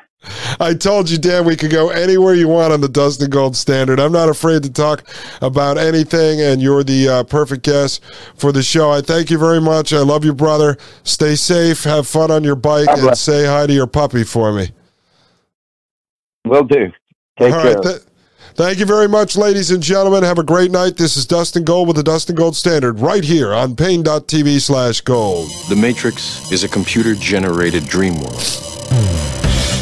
I 0.60 0.74
told 0.74 1.10
you, 1.10 1.18
Dan, 1.18 1.44
we 1.44 1.56
could 1.56 1.70
go 1.70 1.90
anywhere 1.90 2.34
you 2.34 2.48
want 2.48 2.72
on 2.72 2.80
the 2.80 2.88
Dustin 2.88 3.30
Gold 3.30 3.56
Standard. 3.56 4.00
I'm 4.00 4.12
not 4.12 4.28
afraid 4.28 4.62
to 4.62 4.72
talk 4.72 5.04
about 5.40 5.78
anything, 5.78 6.40
and 6.40 6.60
you're 6.62 6.84
the 6.84 7.08
uh, 7.08 7.24
perfect 7.24 7.64
guest 7.64 8.02
for 8.36 8.52
the 8.52 8.62
show. 8.62 8.90
I 8.90 9.00
thank 9.00 9.30
you 9.30 9.38
very 9.38 9.60
much. 9.60 9.92
I 9.92 10.00
love 10.00 10.24
you, 10.24 10.34
brother. 10.34 10.76
Stay 11.02 11.36
safe, 11.36 11.84
have 11.84 12.06
fun 12.06 12.30
on 12.30 12.44
your 12.44 12.56
bike, 12.56 12.88
and 12.88 13.16
say 13.16 13.46
hi 13.46 13.66
to 13.66 13.72
your 13.72 13.86
puppy 13.86 14.24
for 14.24 14.52
me. 14.52 14.70
Will 16.46 16.64
do. 16.64 16.92
Take 17.38 17.54
All 17.54 17.62
care. 17.62 17.74
Right, 17.74 17.82
th- 17.82 18.02
Thank 18.56 18.78
you 18.78 18.86
very 18.86 19.08
much, 19.08 19.36
ladies 19.36 19.72
and 19.72 19.82
gentlemen. 19.82 20.22
Have 20.22 20.38
a 20.38 20.44
great 20.44 20.70
night. 20.70 20.96
This 20.96 21.16
is 21.16 21.26
Dustin 21.26 21.64
Gold 21.64 21.88
with 21.88 21.96
the 21.96 22.04
Dustin 22.04 22.36
Gold 22.36 22.54
Standard 22.54 23.00
right 23.00 23.24
here 23.24 23.52
on 23.52 23.74
Paine.tv 23.74 24.60
slash 24.60 25.00
gold. 25.00 25.50
The 25.68 25.74
Matrix 25.74 26.52
is 26.52 26.62
a 26.62 26.68
computer 26.68 27.16
generated 27.16 27.84
dream 27.86 28.14
world 28.20 28.73